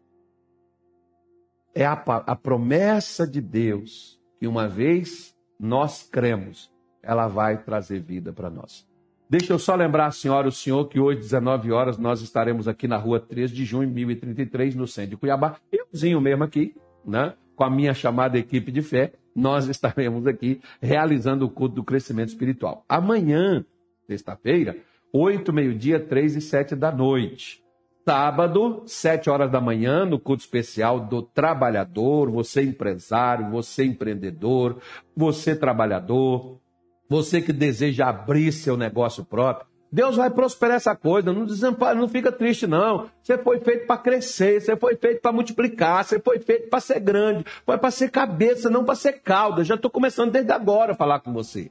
É 1.75 1.85
a, 1.85 1.93
a 1.93 2.37
promessa 2.37 3.27
de 3.27 3.41
Deus 3.41 4.21
que 4.39 4.47
uma 4.47 4.69
vez 4.69 5.35
nós 5.59 6.03
cremos, 6.03 6.71
ela 7.03 7.27
vai 7.27 7.63
trazer 7.63 8.01
vida 8.01 8.33
para 8.33 8.51
nós. 8.51 8.87
Deixa 9.29 9.53
eu 9.53 9.59
só 9.59 9.75
lembrar 9.75 10.07
a 10.07 10.11
senhora, 10.11 10.47
o 10.47 10.53
senhor, 10.53 10.87
que 10.89 11.01
hoje, 11.01 11.21
19 11.21 11.73
horas, 11.73 11.99
nós 11.99 12.21
estaremos 12.21 12.69
aqui 12.69 12.87
na 12.87 12.97
rua 12.97 13.19
3 13.19 13.51
de 13.51 13.65
junho, 13.65 13.89
1033, 13.89 14.75
no 14.75 14.87
centro 14.87 15.11
de 15.11 15.17
Cuiabá. 15.17 15.57
Euzinho 15.73 16.21
mesmo 16.21 16.45
aqui, 16.45 16.77
né? 17.05 17.35
Com 17.57 17.65
a 17.65 17.71
minha 17.71 17.95
chamada 17.95 18.39
equipe 18.39 18.71
de 18.71 18.83
fé 18.83 19.13
nós 19.35 19.67
estaremos 19.69 20.27
aqui 20.27 20.61
realizando 20.81 21.45
o 21.45 21.51
culto 21.51 21.77
do 21.77 21.85
crescimento 21.85 22.29
espiritual. 22.29 22.85
Amanhã, 22.89 23.65
sexta-feira, 24.07 24.77
8, 25.13 25.53
meio-dia, 25.53 25.99
3 25.99 26.37
e 26.37 26.41
7 26.41 26.77
da 26.77 26.93
noite. 26.93 27.64
Sábado, 28.07 28.83
7 28.87 29.31
horas 29.31 29.51
da 29.51 29.63
manhã, 29.63 30.05
no 30.05 30.19
culto 30.19 30.43
especial 30.43 31.01
do 31.01 31.23
trabalhador, 31.23 32.31
você 32.31 32.63
empresário, 32.63 33.51
você 33.51 33.83
empreendedor, 33.83 34.77
você 35.17 35.57
trabalhador, 35.57 36.61
você 37.09 37.41
que 37.41 37.51
deseja 37.51 38.11
abrir 38.11 38.53
seu 38.53 38.77
negócio 38.77 39.25
próprio. 39.25 39.67
Deus 39.91 40.17
vai 40.17 40.29
prosperar 40.29 40.77
essa 40.77 40.95
coisa, 40.95 41.33
não 41.33 41.47
desampara, 41.47 41.95
não 41.95 42.07
fica 42.07 42.31
triste 42.31 42.67
não. 42.67 43.09
Você 43.23 43.39
foi 43.39 43.61
feito 43.61 43.87
para 43.87 43.97
crescer, 43.97 44.61
você 44.61 44.77
foi 44.77 44.97
feito 44.97 45.23
para 45.23 45.33
multiplicar, 45.33 46.05
você 46.05 46.21
foi 46.21 46.41
feito 46.41 46.69
para 46.69 46.81
ser 46.81 47.01
grande, 47.01 47.47
foi 47.65 47.79
para 47.79 47.91
ser 47.91 48.11
cabeça, 48.11 48.69
não 48.69 48.85
para 48.85 48.97
ser 48.97 49.23
cauda. 49.23 49.65
Já 49.65 49.77
estou 49.77 49.91
começando 49.91 50.31
desde 50.31 50.53
agora 50.53 50.93
a 50.93 50.97
falar 50.97 51.21
com 51.21 51.33
você. 51.33 51.71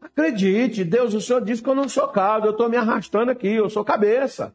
Acredite, 0.00 0.82
Deus, 0.82 1.14
o 1.14 1.20
Senhor 1.20 1.44
disse 1.44 1.62
que 1.62 1.68
eu 1.68 1.74
não 1.74 1.88
sou 1.88 2.08
cauda, 2.08 2.48
eu 2.48 2.52
estou 2.52 2.68
me 2.68 2.76
arrastando 2.76 3.30
aqui, 3.30 3.48
eu 3.54 3.70
sou 3.70 3.84
cabeça. 3.84 4.52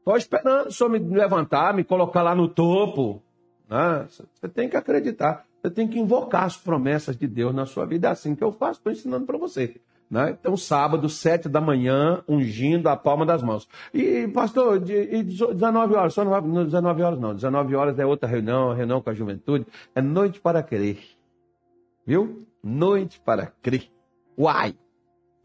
Estou 0.00 0.16
esperando 0.16 0.68
o 0.68 0.72
Senhor 0.72 0.90
me 0.90 0.98
levantar, 0.98 1.72
me 1.72 1.84
colocar 1.84 2.22
lá 2.22 2.34
no 2.34 2.48
topo. 2.48 3.22
Né? 3.68 4.06
Você 4.08 4.48
tem 4.48 4.68
que 4.68 4.76
acreditar, 4.76 5.44
você 5.62 5.70
tem 5.70 5.86
que 5.86 5.98
invocar 5.98 6.44
as 6.44 6.56
promessas 6.56 7.16
de 7.16 7.28
Deus 7.28 7.54
na 7.54 7.66
sua 7.66 7.86
vida. 7.86 8.08
É 8.08 8.10
assim 8.10 8.34
que 8.34 8.42
eu 8.42 8.50
faço, 8.50 8.80
estou 8.80 8.92
ensinando 8.92 9.26
para 9.26 9.38
você. 9.38 9.80
Né? 10.10 10.36
Então, 10.40 10.56
sábado, 10.56 11.08
sete 11.08 11.48
da 11.48 11.60
manhã, 11.60 12.24
ungindo 12.26 12.88
a 12.88 12.96
palma 12.96 13.24
das 13.24 13.42
mãos. 13.42 13.68
E, 13.94 14.26
pastor, 14.26 14.80
de, 14.80 14.94
e 14.94 15.22
19 15.22 15.94
horas, 15.94 16.14
só 16.14 16.24
não 16.24 16.32
vai, 16.32 16.42
19 16.42 17.02
horas 17.02 17.20
não, 17.20 17.32
19 17.32 17.76
horas 17.76 17.98
é 17.98 18.04
outra 18.04 18.28
reunião, 18.28 18.74
reunião 18.74 19.00
com 19.00 19.10
a 19.10 19.14
juventude, 19.14 19.66
é 19.94 20.02
noite 20.02 20.40
para 20.40 20.64
crer. 20.64 20.98
Viu? 22.04 22.44
Noite 22.62 23.20
para 23.20 23.46
crer. 23.46 23.88
Uai! 24.36 24.74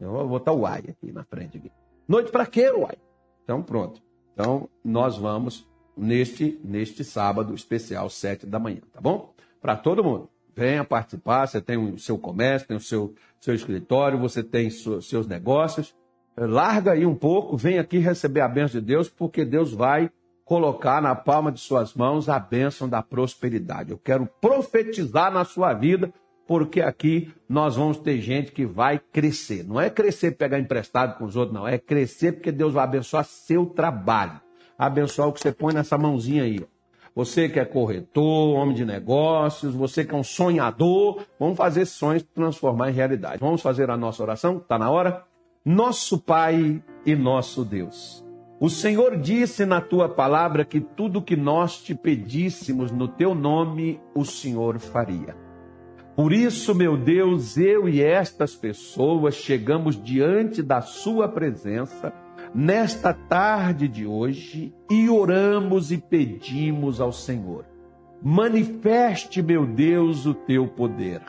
Eu 0.00 0.10
vou 0.10 0.28
botar 0.28 0.52
o 0.52 0.62
uai 0.62 0.80
aqui 0.88 1.12
na 1.12 1.22
frente. 1.22 1.58
Aqui. 1.58 1.70
Noite 2.08 2.32
para 2.32 2.44
crer, 2.44 2.74
uai! 2.74 2.96
Então, 3.44 3.62
pronto. 3.62 4.02
Então, 4.36 4.68
nós 4.84 5.16
vamos 5.16 5.66
neste, 5.96 6.60
neste 6.62 7.02
sábado 7.02 7.54
especial, 7.54 8.10
sete 8.10 8.44
da 8.44 8.58
manhã, 8.58 8.82
tá 8.92 9.00
bom? 9.00 9.32
Para 9.62 9.76
todo 9.76 10.04
mundo. 10.04 10.28
Venha 10.54 10.84
participar, 10.84 11.46
você 11.46 11.60
tem 11.60 11.76
o 11.76 11.98
seu 11.98 12.18
comércio, 12.18 12.68
tem 12.68 12.76
o 12.76 12.80
seu 12.80 13.14
seu 13.46 13.54
escritório, 13.54 14.18
você 14.18 14.42
tem 14.42 14.68
seus 14.70 15.26
negócios. 15.26 15.94
Larga 16.36 16.92
aí 16.92 17.06
um 17.06 17.14
pouco, 17.14 17.56
vem 17.56 17.78
aqui 17.78 17.98
receber 17.98 18.40
a 18.40 18.48
bênção 18.48 18.80
de 18.80 18.86
Deus, 18.86 19.08
porque 19.08 19.44
Deus 19.44 19.72
vai 19.72 20.10
colocar 20.44 21.00
na 21.00 21.14
palma 21.14 21.50
de 21.50 21.60
suas 21.60 21.94
mãos 21.94 22.28
a 22.28 22.38
bênção 22.38 22.88
da 22.88 23.02
prosperidade. 23.02 23.92
Eu 23.92 23.98
quero 23.98 24.26
profetizar 24.40 25.32
na 25.32 25.44
sua 25.44 25.72
vida, 25.72 26.12
porque 26.46 26.80
aqui 26.80 27.32
nós 27.48 27.76
vamos 27.76 27.98
ter 27.98 28.20
gente 28.20 28.52
que 28.52 28.64
vai 28.64 29.00
crescer. 29.12 29.64
Não 29.64 29.80
é 29.80 29.90
crescer 29.90 30.32
pegar 30.32 30.58
emprestado 30.58 31.18
com 31.18 31.24
os 31.24 31.36
outros, 31.36 31.54
não. 31.54 31.66
É 31.66 31.78
crescer 31.78 32.32
porque 32.32 32.52
Deus 32.52 32.72
vai 32.72 32.84
abençoar 32.84 33.24
seu 33.24 33.66
trabalho. 33.66 34.40
Abençoar 34.78 35.28
o 35.28 35.32
que 35.32 35.40
você 35.40 35.52
põe 35.52 35.74
nessa 35.74 35.98
mãozinha 35.98 36.44
aí. 36.44 36.60
Você 37.14 37.48
que 37.48 37.58
é 37.58 37.64
corretor, 37.64 38.56
homem 38.56 38.74
de 38.74 38.84
negócios, 38.84 39.74
você 39.74 40.04
que 40.04 40.14
é 40.14 40.18
um 40.18 40.22
sonhador, 40.22 41.22
vamos 41.40 41.56
fazer 41.56 41.86
sonhos 41.86 42.22
transformar 42.22 42.90
em 42.90 42.92
realidade. 42.92 43.38
Vamos 43.40 43.62
fazer 43.62 43.90
a 43.90 43.96
nossa 43.96 44.22
oração? 44.22 44.58
Está 44.58 44.78
na 44.78 44.90
hora? 44.90 45.24
Nosso 45.64 46.18
Pai 46.18 46.82
e 47.06 47.16
nosso 47.16 47.64
Deus. 47.64 48.24
O 48.60 48.68
Senhor 48.68 49.16
disse 49.16 49.64
na 49.66 49.80
tua 49.80 50.08
palavra 50.08 50.64
que 50.64 50.80
tudo 50.80 51.22
que 51.22 51.36
nós 51.36 51.82
te 51.82 51.94
pedíssemos 51.94 52.92
no 52.92 53.08
teu 53.08 53.34
nome, 53.34 54.00
o 54.14 54.24
Senhor 54.24 54.78
faria. 54.78 55.45
Por 56.16 56.32
isso, 56.32 56.74
meu 56.74 56.96
Deus, 56.96 57.58
eu 57.58 57.86
e 57.86 58.02
estas 58.02 58.54
pessoas 58.54 59.34
chegamos 59.34 60.02
diante 60.02 60.62
da 60.62 60.80
Sua 60.80 61.28
presença 61.28 62.10
nesta 62.54 63.12
tarde 63.12 63.86
de 63.86 64.06
hoje 64.06 64.74
e 64.90 65.10
oramos 65.10 65.92
e 65.92 65.98
pedimos 65.98 67.02
ao 67.02 67.12
Senhor: 67.12 67.66
manifeste, 68.22 69.42
meu 69.42 69.66
Deus, 69.66 70.24
o 70.24 70.32
teu 70.32 70.66
poder. 70.66 71.20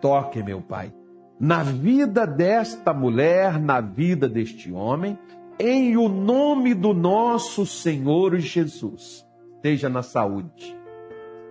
Toque, 0.00 0.40
meu 0.40 0.60
Pai, 0.60 0.94
na 1.40 1.64
vida 1.64 2.24
desta 2.24 2.94
mulher, 2.94 3.60
na 3.60 3.80
vida 3.80 4.28
deste 4.28 4.70
homem, 4.70 5.18
em 5.58 5.96
o 5.96 6.08
nome 6.08 6.74
do 6.74 6.94
nosso 6.94 7.66
Senhor 7.66 8.38
Jesus. 8.38 9.26
Seja 9.60 9.88
na 9.88 10.02
saúde, 10.02 10.77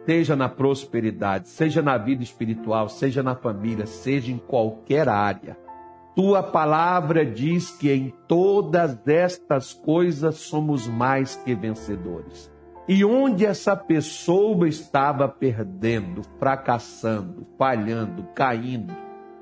seja 0.07 0.37
na 0.37 0.47
prosperidade, 0.47 1.49
seja 1.49 1.81
na 1.81 1.97
vida 1.97 2.23
espiritual, 2.23 2.87
seja 2.87 3.21
na 3.21 3.35
família, 3.35 3.85
seja 3.85 4.31
em 4.31 4.37
qualquer 4.37 5.09
área. 5.09 5.57
Tua 6.15 6.41
palavra 6.41 7.25
diz 7.25 7.71
que 7.71 7.91
em 7.91 8.13
todas 8.25 9.05
estas 9.05 9.73
coisas 9.73 10.35
somos 10.35 10.87
mais 10.87 11.35
que 11.35 11.53
vencedores. 11.53 12.49
E 12.87 13.03
onde 13.03 13.45
essa 13.45 13.75
pessoa 13.75 14.65
estava 14.65 15.27
perdendo, 15.27 16.21
fracassando, 16.39 17.45
falhando, 17.57 18.23
caindo, 18.33 18.95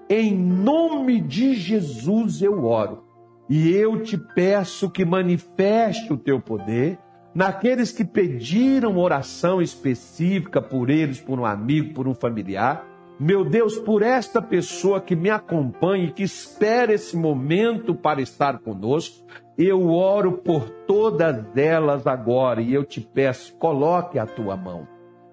em 0.10 0.36
nome 0.36 1.22
de 1.22 1.54
Jesus 1.54 2.42
eu 2.42 2.66
oro. 2.66 3.04
E 3.48 3.70
eu 3.70 4.02
te 4.02 4.18
peço 4.18 4.90
que 4.90 5.06
manifeste 5.06 6.12
o 6.12 6.18
teu 6.18 6.42
poder 6.42 6.98
naqueles 7.36 7.92
que 7.92 8.06
pediram 8.06 8.98
oração 8.98 9.62
específica 9.62 10.62
por 10.62 10.90
eles, 10.90 11.20
por 11.20 11.38
um 11.38 11.46
amigo, 11.46 11.94
por 11.94 12.08
um 12.08 12.16
familiar. 12.16 12.88
Meu 13.20 13.44
Deus, 13.44 13.78
por 13.78 14.02
esta 14.02 14.42
pessoa 14.42 15.02
que 15.02 15.16
me 15.16 15.30
acompanha 15.30 16.06
e 16.06 16.12
que 16.12 16.24
espera 16.24 16.94
esse 16.94 17.18
momento 17.18 17.94
para 17.94 18.22
estar 18.22 18.60
conosco, 18.60 19.26
eu 19.58 19.90
oro 19.90 20.34
por 20.34 20.70
todas 20.70 21.46
elas 21.58 22.08
agora 22.08 22.62
e 22.62 22.74
eu 22.74 22.86
te 22.86 23.02
peço, 23.02 23.56
coloque 23.56 24.18
a 24.18 24.26
tua 24.26 24.56
mão. 24.56 24.88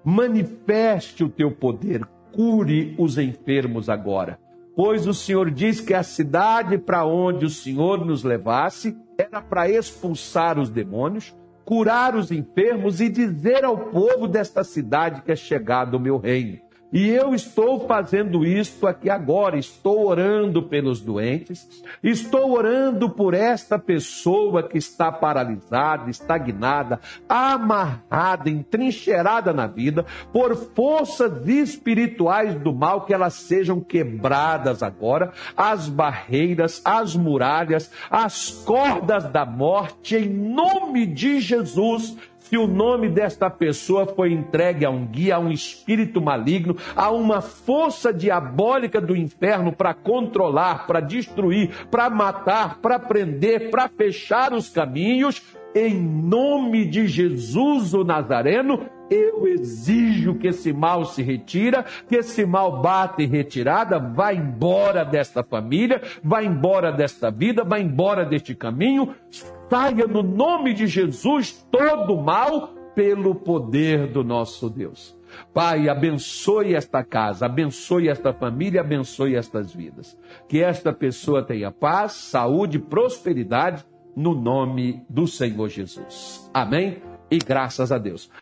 Manifeste 0.04 1.22
o 1.22 1.28
teu 1.28 1.52
poder, 1.52 2.04
cure 2.32 2.94
os 2.98 3.18
enfermos 3.18 3.88
agora. 3.88 4.38
Pois 4.74 5.06
o 5.06 5.14
Senhor 5.14 5.50
diz 5.50 5.80
que 5.80 5.92
a 5.92 6.02
cidade 6.02 6.78
para 6.78 7.04
onde 7.04 7.44
o 7.44 7.50
Senhor 7.50 8.04
nos 8.04 8.24
levasse 8.24 8.96
era 9.18 9.40
para 9.42 9.68
expulsar 9.68 10.58
os 10.58 10.70
demônios, 10.70 11.34
curar 11.64 12.16
os 12.16 12.31
enfermos 12.31 13.01
e 13.01 13.09
dizer 13.09 13.64
ao 13.64 13.77
povo 13.77 14.27
desta 14.27 14.64
cidade 14.64 15.22
que 15.22 15.33
é 15.33 15.37
chegado 15.37 15.94
o 15.94 16.01
meu 16.01 16.18
reino. 16.18 16.71
E 16.92 17.09
eu 17.09 17.35
estou 17.35 17.87
fazendo 17.87 18.44
isto 18.44 18.87
aqui 18.87 19.09
agora, 19.09 19.57
estou 19.57 20.07
orando 20.07 20.62
pelos 20.62 21.00
doentes, 21.00 21.83
estou 22.02 22.52
orando 22.52 23.09
por 23.09 23.33
esta 23.33 23.78
pessoa 23.78 24.62
que 24.62 24.76
está 24.76 25.11
paralisada, 25.11 26.11
estagnada, 26.11 27.00
amarrada, 27.26 28.50
entrincheirada 28.50 29.55
na 29.55 29.66
vida, 29.66 30.05
por 30.35 30.55
forças 30.55 31.48
espirituais 31.48 32.55
do 32.57 32.74
mal, 32.74 33.07
que 33.07 33.14
elas 33.14 33.35
sejam 33.35 33.81
quebradas 33.81 34.83
agora, 34.83 35.33
as 35.57 35.88
barreiras, 35.88 36.83
as 36.85 37.16
muralhas, 37.16 37.90
as 38.11 38.50
cordas 38.66 39.24
da 39.24 39.46
morte, 39.46 40.16
em 40.16 40.28
nome 40.28 41.07
de 41.07 41.40
Jesus 41.40 42.18
se 42.44 42.57
o 42.59 42.66
nome 42.66 43.09
desta 43.09 43.48
pessoa 43.48 44.07
foi 44.07 44.33
entregue 44.33 44.85
a 44.85 44.90
um 44.90 45.07
guia, 45.07 45.37
a 45.37 45.38
um 45.38 45.50
espírito 45.50 46.20
maligno, 46.20 46.76
a 46.94 47.11
uma 47.11 47.40
força 47.40 48.12
diabólica 48.12 49.00
do 49.00 49.16
inferno 49.16 49.72
para 49.72 49.94
controlar, 49.94 50.87
para 50.87 51.00
destruir, 51.00 51.70
para 51.90 52.11
matar, 52.11 52.78
para 52.78 52.98
prender, 52.98 53.70
para 53.70 53.88
fechar 53.88 54.52
os 54.52 54.68
caminhos, 54.68 55.42
em 55.74 55.94
nome 55.94 56.85
de 56.85 57.07
Jesus 57.07 57.94
o 57.94 58.05
Nazareno, 58.05 58.87
eu 59.12 59.46
exijo 59.46 60.35
que 60.35 60.48
esse 60.48 60.72
mal 60.72 61.05
se 61.05 61.22
retira, 61.22 61.85
que 62.09 62.16
esse 62.16 62.44
mal 62.46 62.81
bata 62.81 63.22
em 63.22 63.27
retirada, 63.27 63.98
vá 63.98 64.33
embora 64.33 65.05
desta 65.05 65.42
família, 65.42 66.01
vá 66.22 66.42
embora 66.42 66.90
desta 66.90 67.31
vida, 67.31 67.64
vá 67.64 67.79
embora 67.79 68.25
deste 68.25 68.55
caminho, 68.55 69.14
saia 69.68 70.07
no 70.07 70.22
nome 70.22 70.72
de 70.72 70.87
Jesus 70.87 71.66
todo 71.70 72.16
mal 72.16 72.75
pelo 72.94 73.35
poder 73.35 74.07
do 74.09 74.22
nosso 74.22 74.68
Deus. 74.68 75.16
Pai, 75.53 75.88
abençoe 75.88 76.75
esta 76.75 77.03
casa, 77.03 77.46
abençoe 77.46 78.09
esta 78.09 78.33
família, 78.33 78.83
abençoe 78.83 79.35
estas 79.35 79.72
vidas. 79.72 80.18
Que 80.48 80.62
esta 80.62 80.92
pessoa 80.92 81.42
tenha 81.42 81.70
paz, 81.70 82.12
saúde, 82.12 82.79
prosperidade 82.79 83.85
no 84.14 84.35
nome 84.35 85.03
do 85.09 85.27
Senhor 85.27 85.68
Jesus. 85.68 86.51
Amém? 86.53 87.03
E 87.31 87.38
graças 87.38 87.90
a 87.90 87.96
Deus. 87.96 88.31